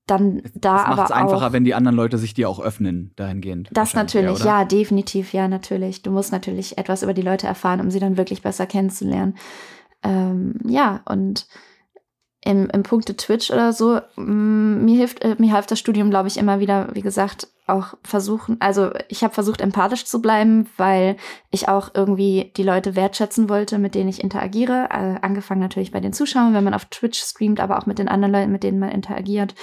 [0.07, 3.69] dann da das aber auch einfacher, wenn die anderen Leute sich dir auch öffnen dahingehend.
[3.73, 4.45] das natürlich, oder?
[4.45, 6.03] ja, definitiv, ja, natürlich.
[6.03, 9.37] Du musst natürlich etwas über die Leute erfahren, um sie dann wirklich besser kennenzulernen.
[10.03, 11.47] Ähm, ja, und
[12.43, 16.29] im, im Punkte Twitch oder so, mm, mir hilft, äh, mir hilft das Studium, glaube
[16.29, 21.17] ich, immer wieder, wie gesagt, auch versuchen, also ich habe versucht, empathisch zu bleiben, weil
[21.51, 24.89] ich auch irgendwie die Leute wertschätzen wollte, mit denen ich interagiere.
[24.91, 28.09] Äh, angefangen natürlich bei den Zuschauern, wenn man auf Twitch streamt, aber auch mit den
[28.09, 29.55] anderen Leuten, mit denen man interagiert.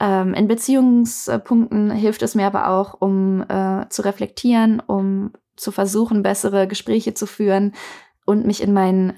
[0.00, 6.22] Ähm, in Beziehungspunkten hilft es mir aber auch, um äh, zu reflektieren, um zu versuchen,
[6.22, 7.74] bessere Gespräche zu führen
[8.24, 9.14] und mich in meinen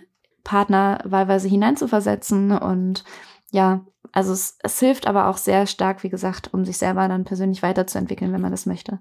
[0.47, 2.53] Partner wahlweise hineinzuversetzen.
[2.53, 3.05] Und
[3.51, 7.25] ja, also es, es hilft aber auch sehr stark, wie gesagt, um sich selber dann
[7.25, 9.01] persönlich weiterzuentwickeln, wenn man das möchte.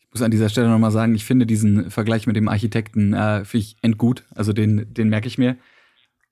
[0.00, 3.44] Ich muss an dieser Stelle nochmal sagen, ich finde diesen Vergleich mit dem Architekten äh,
[3.44, 4.24] finde ich endgut.
[4.34, 5.56] Also den, den merke ich mir.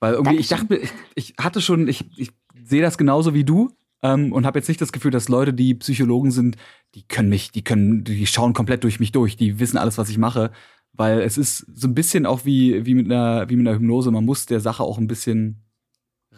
[0.01, 2.33] Weil irgendwie, ich dachte, ich, ich hatte schon, ich, ich
[2.65, 3.71] sehe das genauso wie du
[4.03, 6.57] ähm, und habe jetzt nicht das Gefühl, dass Leute, die Psychologen sind,
[6.97, 10.09] die können mich, die können, die schauen komplett durch mich durch, die wissen alles, was
[10.09, 10.51] ich mache.
[10.99, 14.11] Weil es ist so ein bisschen auch wie, wie, mit einer, wie mit einer Hypnose.
[14.11, 15.63] Man muss der Sache auch ein bisschen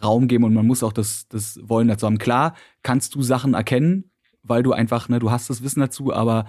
[0.01, 2.19] Raum geben und man muss auch das, das Wollen dazu haben.
[2.19, 4.11] Klar kannst du Sachen erkennen,
[4.43, 6.45] weil du einfach, ne, du hast das Wissen dazu, aber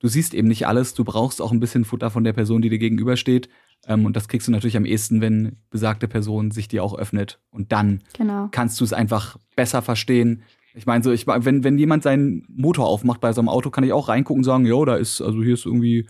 [0.00, 0.94] du siehst eben nicht alles.
[0.94, 3.50] Du brauchst auch ein bisschen Futter von der Person, die dir gegenübersteht.
[3.86, 7.40] Ähm, und das kriegst du natürlich am ehesten, wenn besagte Person sich dir auch öffnet.
[7.50, 8.48] Und dann Genau.
[8.50, 10.42] kannst du es einfach besser verstehen.
[10.74, 13.84] Ich meine, so, ich, wenn, wenn jemand seinen Motor aufmacht bei so einem Auto, kann
[13.84, 16.06] ich auch reingucken und sagen, jo, da ist, also hier ist irgendwie,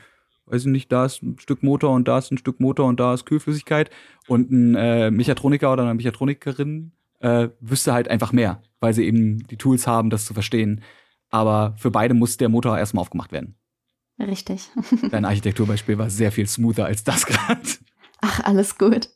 [0.50, 3.00] weiß ich nicht, da ist ein Stück Motor und da ist ein Stück Motor und
[3.00, 3.90] da ist Kühlflüssigkeit.
[4.26, 9.46] Und ein äh, Mechatroniker oder eine Mechatronikerin äh, wüsste halt einfach mehr, weil sie eben
[9.46, 10.82] die Tools haben, das zu verstehen.
[11.30, 13.54] Aber für beide muss der Motor erstmal aufgemacht werden.
[14.18, 14.68] Richtig.
[15.10, 17.60] Dein Architekturbeispiel war sehr viel smoother als das gerade.
[18.20, 19.08] Ach, alles gut.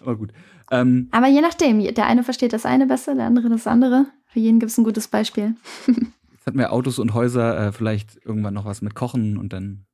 [0.00, 0.32] Aber gut.
[0.70, 4.06] Ähm, Aber je nachdem, der eine versteht das eine besser, der andere das andere.
[4.26, 5.56] Für jeden gibt es ein gutes Beispiel.
[5.86, 9.86] jetzt hatten wir Autos und Häuser, äh, vielleicht irgendwann noch was mit Kochen und dann,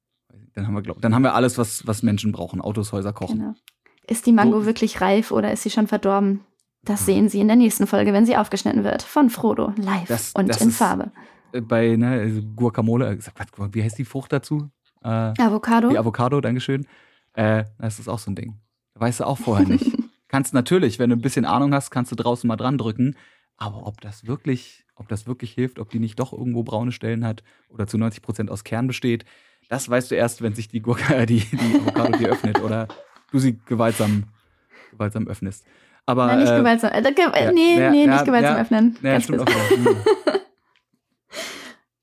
[0.55, 2.61] dann haben wir, glaub, dann haben wir alles, was, was Menschen brauchen.
[2.61, 3.39] Autos, Häuser, Kochen.
[3.41, 3.55] Genau.
[4.07, 4.67] Ist die Mango So.
[4.67, 6.41] wirklich reif oder ist sie schon verdorben?
[6.83, 9.03] Das sehen Sie in der nächsten Folge, wenn sie aufgeschnitten wird.
[9.03, 11.13] Von Frodo, live Das- und das in Farbe.
[11.53, 13.19] äh, bei ne, also Guacamole, äh,
[13.73, 14.69] wie heißt die Frucht dazu?
[15.03, 15.89] Äh, Avocado.
[15.89, 16.87] Die Avocado, Dankeschön.
[17.33, 18.61] Äh, das ist auch so ein Ding.
[18.97, 19.91] Weißt du auch vorher nicht.
[20.29, 23.17] kannst natürlich, wenn du ein bisschen Ahnung hast, kannst du draußen mal dran drücken.
[23.57, 27.25] Aber ob das wirklich, ob das wirklich hilft, ob die nicht doch irgendwo braune Stellen
[27.25, 29.25] hat oder zu 90 Prozent aus Kern besteht,
[29.69, 32.89] das weißt du erst, wenn sich die, Gurke, die, die Avocado dir öffnet oder
[33.31, 34.25] du sie gewaltsam,
[34.93, 35.65] gewaltsam öffnest.
[36.07, 36.91] Aber, Nein, nicht äh, gewaltsam.
[36.93, 38.99] Äh, ge ja, nee, ja, nee, ja, nicht gewaltsam öffnen.
[39.03, 39.49] Ja, Ganz stimmt auch.
[39.49, 39.81] fest.
[39.81, 39.91] wieder.
[39.91, 39.97] Hm.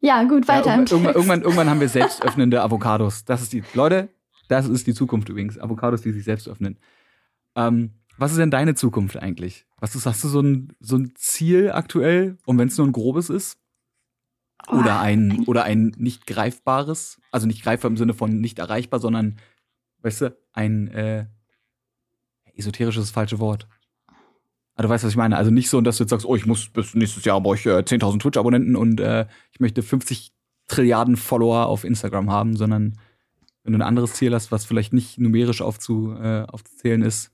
[0.04, 0.72] Ja, gut, weiter.
[0.72, 3.24] irgendwann, irgendwann, irgendwann, irgendwann haben wir selbst öffnende Avocados.
[3.24, 4.10] Das ist die, Leute,
[4.48, 5.60] das ist die Zukunft übrigens.
[5.60, 6.80] Avocados, die sich selbst öffnen.
[7.56, 9.68] Ähm, was ist denn deine Zukunft eigentlich?
[9.80, 12.38] Was ist, hast du so ein, so ein Ziel aktuell?
[12.48, 13.58] Und wenn es nur ein grobes ist?
[14.70, 17.20] Oder ein, oder ein nicht greifbares?
[17.32, 19.38] Also nicht greifbar im Sinne von nicht erreichbar, sondern,
[20.02, 21.26] weißt du, ein äh,
[22.56, 23.68] esoterisches falsche Wort.
[24.76, 25.38] Aber du weißt, was ich meine.
[25.38, 27.66] Also nicht so, dass du jetzt sagst, oh, ich muss bis nächstes Jahr brauche ich
[27.66, 30.32] äh, 10.000 Twitch-Abonnenten und äh, ich möchte 50
[30.68, 32.98] Trilliarden Follower auf Instagram haben, sondern
[33.64, 37.32] wenn du ein anderes Ziel hast, was vielleicht nicht numerisch aufzu, äh, aufzuzählen ist,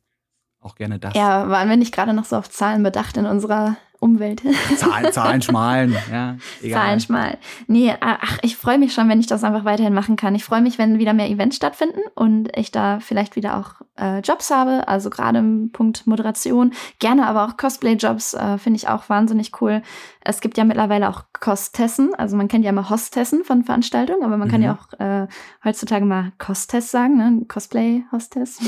[0.60, 1.14] auch gerne das.
[1.16, 4.42] Ja, waren wir nicht gerade noch so auf Zahlen bedacht in unserer Umwelt?
[4.78, 6.82] Zahlen, Zahlen schmalen, ja, egal.
[6.82, 7.38] Zahlen schmal.
[7.68, 10.36] Nee, ach, ich freue mich schon, wenn ich das einfach weiterhin machen kann.
[10.36, 14.20] Ich freue mich, wenn wieder mehr Events stattfinden und ich da vielleicht wieder auch äh,
[14.20, 16.74] Jobs habe, also gerade im Punkt Moderation.
[17.00, 19.82] Gerne aber auch Cosplay-Jobs äh, finde ich auch wahnsinnig cool.
[20.22, 24.38] Es gibt ja mittlerweile auch Kostessen, also man kennt ja immer Hostessen von Veranstaltungen, aber
[24.38, 24.66] man kann Mhm.
[24.66, 25.28] ja auch äh,
[25.64, 27.46] heutzutage mal Kostess sagen, ne?
[27.48, 28.60] Cosplay-Hostess.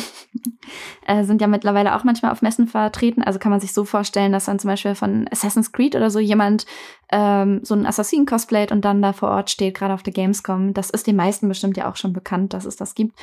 [1.06, 3.24] äh, sind ja mittlerweile auch manchmal auf Messen vertreten.
[3.24, 6.20] Also kann man sich so vorstellen, dass dann zum Beispiel von Assassin's Creed oder so
[6.20, 6.66] jemand
[7.12, 10.74] ähm, so einen Assassinen cosplayt und dann da vor Ort steht, gerade auf der Gamescom.
[10.74, 13.18] Das ist den meisten bestimmt ja auch schon bekannt, dass es das gibt.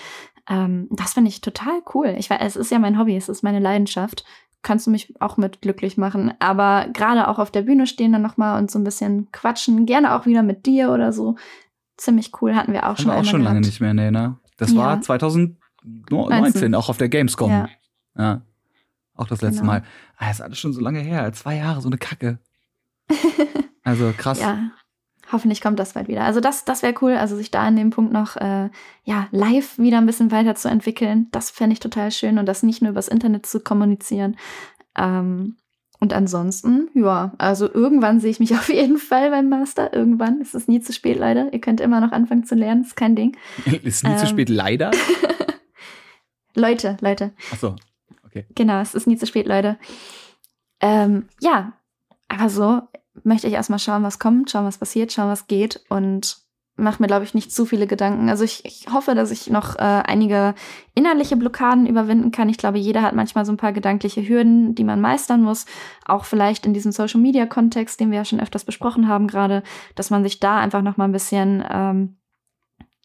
[0.48, 2.14] Ähm, das finde ich total cool.
[2.18, 4.24] Ich weiß, es ist ja mein Hobby, es ist meine Leidenschaft.
[4.62, 6.34] Kannst du mich auch mit glücklich machen.
[6.40, 9.86] Aber gerade auch auf der Bühne stehen dann nochmal und so ein bisschen quatschen.
[9.86, 11.36] Gerne auch wieder mit dir oder so.
[11.96, 13.66] Ziemlich cool, hatten wir auch Haben schon wir auch schon lange gehabt.
[13.66, 14.36] nicht mehr, nee, ne?
[14.58, 14.78] Das Ja.
[14.78, 17.50] war 2019, auch auf der Gamescom.
[17.50, 17.68] Ja.
[18.18, 18.42] Ja.
[19.16, 19.72] Auch das letzte Genau.
[19.72, 19.82] Mal.
[20.18, 21.32] Ah, das ist alles schon so lange her.
[21.32, 22.38] Zwei Jahre, so eine Kacke.
[23.84, 24.40] Also krass.
[24.40, 24.72] Ja,
[25.30, 26.24] hoffentlich kommt das bald wieder.
[26.24, 28.68] Also das, das wäre cool, also sich da an dem Punkt noch äh,
[29.04, 31.28] ja, live wieder ein bisschen weiterzuentwickeln.
[31.30, 34.36] Das fände ich total schön und das nicht nur übers Internet zu kommunizieren.
[34.98, 35.54] Ähm,
[36.00, 39.92] und ansonsten, ja, also irgendwann sehe ich mich auf jeden Fall beim Master.
[39.92, 40.40] Irgendwann.
[40.40, 41.52] Es ist nie zu spät, leider.
[41.52, 43.36] Ihr könnt immer noch anfangen zu lernen, ist kein Ding.
[43.84, 44.28] Ist nie zu Ähm.
[44.28, 44.90] spät, leider.
[46.56, 47.76] Leute, Leute, Achso.
[48.36, 48.46] Okay.
[48.54, 49.78] Genau, es ist nie zu spät, Leute.
[50.80, 51.72] Ähm, ja,
[52.28, 52.82] aber so
[53.24, 56.38] möchte ich erstmal schauen, was kommt, schauen, was passiert, schauen, was geht und
[56.78, 58.28] mache mir, glaube ich, nicht zu viele Gedanken.
[58.28, 60.54] Also ich, ich hoffe, dass ich noch äh, einige
[60.94, 62.50] innerliche Blockaden überwinden kann.
[62.50, 65.64] Ich glaube, jeder hat manchmal so ein paar gedankliche Hürden, die man meistern muss.
[66.04, 69.62] Auch vielleicht in diesem Social-Media-Kontext, den wir ja schon öfters besprochen haben gerade,
[69.94, 72.18] dass man sich da einfach noch mal ein bisschen, ähm,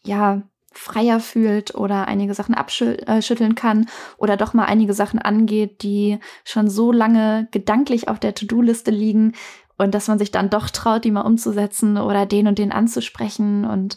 [0.04, 0.42] ja,
[0.74, 3.86] freier fühlt oder einige Sachen abschütteln kann
[4.18, 9.34] oder doch mal einige Sachen angeht, die schon so lange gedanklich auf der To-Do-Liste liegen
[9.78, 13.64] und dass man sich dann doch traut, die mal umzusetzen oder den und den anzusprechen
[13.64, 13.96] und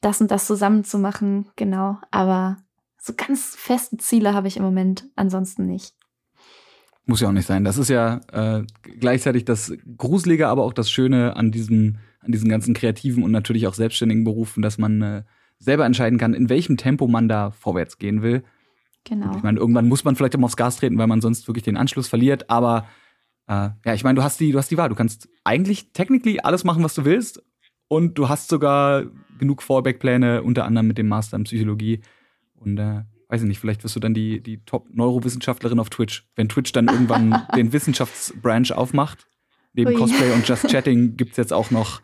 [0.00, 1.48] das und das zusammen zu machen.
[1.56, 1.98] Genau.
[2.10, 2.58] Aber
[2.98, 5.94] so ganz feste Ziele habe ich im Moment ansonsten nicht.
[7.06, 7.64] Muss ja auch nicht sein.
[7.64, 8.64] Das ist ja äh,
[9.00, 13.66] gleichzeitig das Gruselige, aber auch das Schöne an diesem, an diesen ganzen kreativen und natürlich
[13.68, 15.22] auch selbstständigen Berufen, dass man äh,
[15.58, 18.44] selber entscheiden kann, in welchem Tempo man da vorwärts gehen will.
[19.04, 19.36] Genau.
[19.36, 21.76] Ich meine, irgendwann muss man vielleicht mal aufs Gas treten, weil man sonst wirklich den
[21.76, 22.50] Anschluss verliert.
[22.50, 22.86] Aber
[23.46, 24.88] äh, ja, ich meine, du hast die, du hast die Wahl.
[24.88, 27.42] Du kannst eigentlich technically alles machen, was du willst.
[27.88, 29.04] Und du hast sogar
[29.38, 32.00] genug Fallback-Pläne, unter anderem mit dem Master in Psychologie.
[32.56, 36.28] Und äh, weiß ich nicht, vielleicht wirst du dann die, die Top-Neurowissenschaftlerin auf Twitch.
[36.34, 39.28] Wenn Twitch dann irgendwann den Wissenschaftsbranch aufmacht,
[39.72, 39.96] neben Ui.
[39.96, 42.00] Cosplay und Just Chatting gibt's jetzt auch noch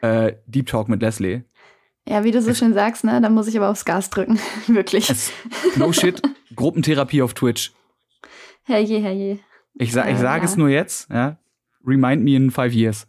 [0.00, 1.44] äh, Deep Talk mit Leslie.
[2.08, 4.38] Ja, wie du so schön sagst, ne, da muss ich aber aufs Gas drücken.
[4.66, 5.12] Wirklich.
[5.76, 6.20] No shit,
[6.56, 7.72] Gruppentherapie auf Twitch.
[8.64, 9.38] Herrje, herrje.
[9.74, 10.50] Ich, sa ich sage ja.
[10.50, 11.36] es nur jetzt, ja.
[11.86, 13.06] Remind me in five years.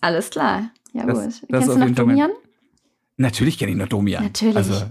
[0.00, 0.70] Alles klar.
[0.92, 1.26] Ja, Das- gut.
[1.48, 2.30] das Kennst du noch Domian?
[3.16, 4.22] Natürlich kenne ich noch Domian.
[4.24, 4.56] Natürlich.
[4.56, 4.90] Also, Ja,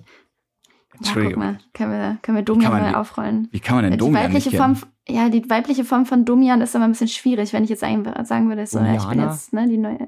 [0.89, 1.39] guck Entschuldigung.
[1.43, 1.59] mal.
[1.73, 3.47] Können wir, können wir Domian man mal aufrollen?
[3.51, 4.51] Wie kann man denn die Domian weibliche?
[4.57, 7.80] Form, ja, die weibliche Form von Domian ist immer ein bisschen schwierig, wenn ich jetzt
[7.82, 9.32] sagen, sagen würde, so, ja, ich bin Domiana?
[9.32, 10.07] jetzt, ne, die neue.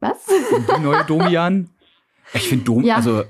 [0.00, 0.24] Was?
[0.26, 1.68] Die neue Domian.
[2.34, 2.96] Ich finde Dom Ja.
[2.96, 3.24] also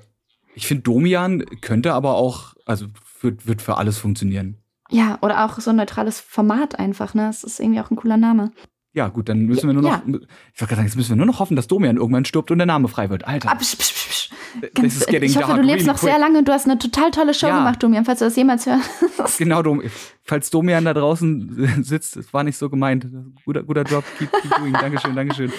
[0.55, 2.86] ich finde Domian könnte aber auch, also
[3.20, 4.57] wird, wird für alles funktionieren.
[4.90, 7.26] Ja, oder auch so ein neutrales Format einfach, ne?
[7.26, 8.53] Das ist irgendwie auch ein cooler Name.
[8.92, 9.90] Ja, gut, dann müssen wir nur noch.
[9.90, 10.03] Ja.
[10.05, 10.26] Ich wollte
[10.59, 12.88] gerade sagen, jetzt müssen wir nur noch hoffen, dass Domian irgendwann stirbt und der Name
[12.88, 13.26] frei wird.
[13.26, 14.30] Alter, Ah, psch, psch, psch,
[14.74, 16.20] Ganz, ich hoffe, du lebst really noch sehr quick.
[16.20, 17.57] lange und du hast eine total tolle Show Ja.
[17.57, 19.38] gemacht, Domian, falls du das jemals hörst.
[19.38, 19.80] Genau, Dom
[20.24, 23.07] falls Domian da draußen sitzt, das war nicht so gemeint.
[23.46, 24.74] Guter, guter Job, keep, keep doing.
[24.74, 25.50] Dankeschön, Dankeschön.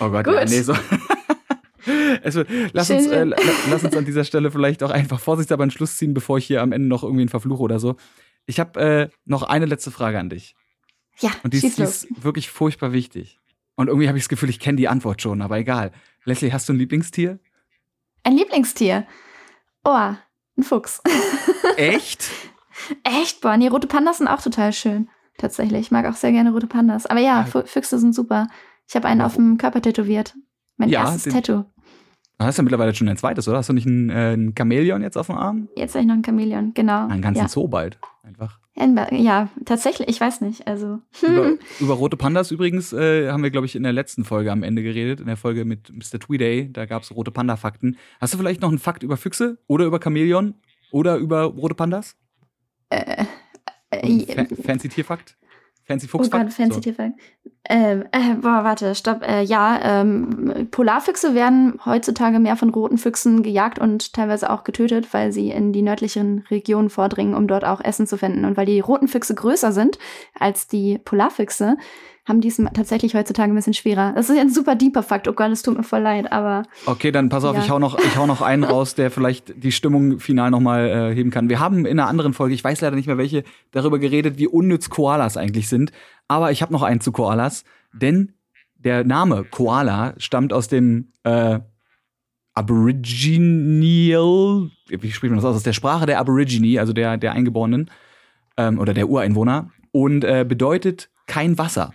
[0.00, 0.34] Oh Gott, Gut.
[0.34, 0.74] ja, nee, so.
[2.22, 5.96] Also, lass, uns, äh, lass uns an dieser Stelle vielleicht auch einfach vorsichtshalber einen Schluss
[5.96, 7.96] ziehen, bevor ich hier am Ende noch irgendwie einen verfluche oder so.
[8.46, 10.54] Ich habe äh, noch eine letzte Frage an dich.
[11.18, 13.38] Ja, Und die ist, die ist wirklich furchtbar wichtig.
[13.76, 15.92] Und irgendwie habe ich das Gefühl, ich kenne die Antwort schon, aber egal.
[16.24, 17.38] Leslie, hast du ein Lieblingstier?
[18.24, 19.06] Ein Lieblingstier?
[19.84, 20.14] Oh,
[20.56, 21.00] ein Fuchs.
[21.76, 22.30] Echt?
[23.04, 23.40] Echt?
[23.40, 25.08] Boah, nee, rote Pandas sind auch total schön.
[25.38, 25.80] Tatsächlich.
[25.80, 27.06] Ich mag auch sehr gerne rote Pandas.
[27.06, 27.62] Aber ja, ja.
[27.64, 28.48] Füchse sind super.
[28.86, 30.34] Ich habe einen auf dem Körper tätowiert.
[30.80, 31.64] Mein ja, erstes Tattoo.
[32.38, 33.58] Du hast ja mittlerweile schon ein zweites, oder?
[33.58, 35.68] Hast du nicht ein, äh, ein Chamäleon jetzt auf dem Arm?
[35.76, 37.06] Jetzt habe ich noch ein Chamäleon, genau.
[37.06, 37.48] Einen ganzen ja.
[37.48, 38.58] Zoo bald, einfach.
[39.10, 40.66] Ja, tatsächlich, ich weiß nicht.
[40.66, 41.00] Also.
[41.22, 44.62] Über, über rote Pandas übrigens äh, haben wir, glaube ich, in der letzten Folge am
[44.62, 46.18] Ende geredet, in der Folge mit Mr.
[46.18, 46.72] Tweeday.
[46.72, 47.98] Da gab es rote Panda-Fakten.
[48.22, 50.54] Hast du vielleicht noch einen Fakt über Füchse oder über Chamäleon
[50.92, 52.16] oder über rote Pandas?
[52.88, 53.26] Äh,
[53.90, 55.36] äh, Fancy Tierfakt?
[55.90, 56.28] Fancy Fuchs.
[56.28, 56.80] Oh Gott, Fancy so.
[56.80, 57.14] Tierfakt.
[57.68, 59.26] Ähm, äh, boah, warte, stopp.
[59.26, 65.12] Äh, ja, ähm, Polarfüchse werden heutzutage mehr von roten Füchsen gejagt und teilweise auch getötet,
[65.12, 68.44] weil sie in die nördlichen Regionen vordringen, um dort auch Essen zu finden.
[68.44, 69.98] Und weil die roten Füchse größer sind
[70.38, 71.76] als die Polarfüchse,
[72.30, 74.14] haben die es tatsächlich heutzutage ein bisschen schwerer.
[74.14, 75.28] Das ist ein super deeper Fakt.
[75.28, 76.62] Oh Gott, es tut mir voll leid, aber.
[76.86, 77.62] Okay, dann pass auf, ja.
[77.62, 81.14] ich hau noch, ich hau noch einen raus, der vielleicht die Stimmung final nochmal äh,
[81.14, 81.50] heben kann.
[81.50, 84.46] Wir haben in einer anderen Folge, ich weiß leider nicht mehr welche, darüber geredet, wie
[84.46, 85.92] unnütz Koalas eigentlich sind.
[86.28, 88.32] Aber ich habe noch einen zu Koalas, denn
[88.76, 91.58] der Name Koala stammt aus dem äh,
[92.54, 93.80] Aboriginal,
[94.88, 97.90] wie spricht man das aus, aus der Sprache der Aborigine, also der, der Eingeborenen
[98.56, 101.92] ähm, oder der Ureinwohner und äh, bedeutet kein Wasser.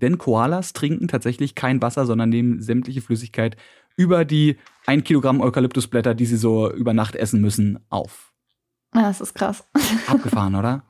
[0.00, 3.56] Denn Koalas trinken tatsächlich kein Wasser, sondern nehmen sämtliche Flüssigkeit
[3.96, 8.32] über die ein Kilogramm Eukalyptusblätter, die sie so über Nacht essen müssen, auf.
[8.94, 9.68] Ja, das ist krass.
[10.06, 10.82] Abgefahren, oder?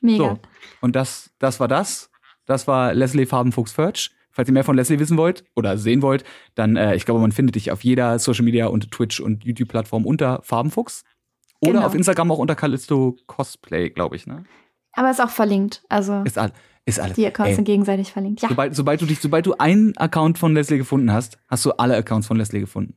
[0.00, 0.24] Mega.
[0.24, 0.38] So,
[0.80, 2.10] und das, das war das.
[2.46, 4.10] Das war Leslie Farbenfuchs Furch.
[4.32, 6.24] Falls ihr mehr von Leslie wissen wollt oder sehen wollt,
[6.54, 10.06] dann, äh, ich glaube, man findet dich auf jeder Social Media und Twitch und YouTube-Plattform
[10.06, 11.04] unter Farbenfuchs.
[11.60, 11.86] Oder genau.
[11.86, 14.44] auf Instagram auch unter Callisto Cosplay, glaube ich, ne?
[14.94, 15.82] Aber ist auch verlinkt.
[15.88, 16.22] Also.
[16.24, 16.52] Ist, all,
[16.84, 17.14] ist alles.
[17.14, 18.42] Die Accounts Ey, sind gegenseitig verlinkt.
[18.42, 18.48] Ja.
[18.48, 21.96] Sobald, sobald, du dich, sobald du einen Account von Leslie gefunden hast, hast du alle
[21.96, 22.94] Accounts von Leslie gefunden.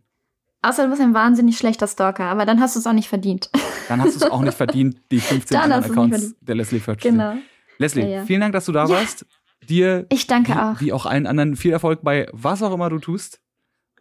[0.62, 3.52] Außer du bist ein wahnsinnig schlechter Stalker, aber dann hast du es auch nicht verdient.
[3.88, 7.36] Dann hast du es auch nicht verdient, die 15 anderen Accounts der Leslie Furch Genau.
[7.78, 8.26] Leslie, ja, ja.
[8.26, 9.28] vielen Dank, dass du da warst.
[9.70, 10.82] Dir, ich danke wie, auch.
[10.82, 13.42] Wie auch allen anderen, viel Erfolg bei was auch immer du tust.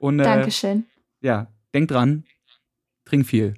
[0.01, 0.87] Und, äh, Dankeschön.
[1.21, 2.25] Ja, denk dran,
[3.05, 3.55] trink viel.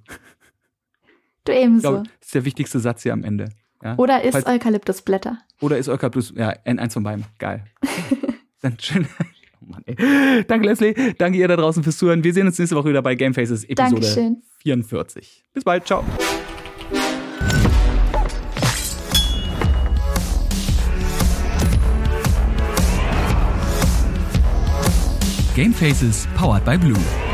[1.45, 1.91] Du ebenso.
[1.91, 3.51] Glaub, das ist der wichtigste Satz hier am Ende.
[3.83, 3.97] Ja?
[3.97, 5.39] Oder ist Falls, Eukalyptusblätter.
[5.61, 7.25] Oder ist Eukalyptus, ja, eins von beiden.
[7.39, 7.65] Geil.
[8.63, 9.07] Dann schön.
[9.61, 10.45] Oh Mann, ey.
[10.45, 10.95] Danke, Leslie.
[11.19, 12.25] Danke ihr da draußen fürs Zuhören.
[12.25, 14.43] Wir sehen uns nächste Woche wieder bei Game Faces Episode Dankeschön.
[14.63, 15.45] 44.
[15.53, 15.87] Bis bald.
[15.87, 16.05] Ciao.
[25.55, 27.26] Game Faces powered by Blue.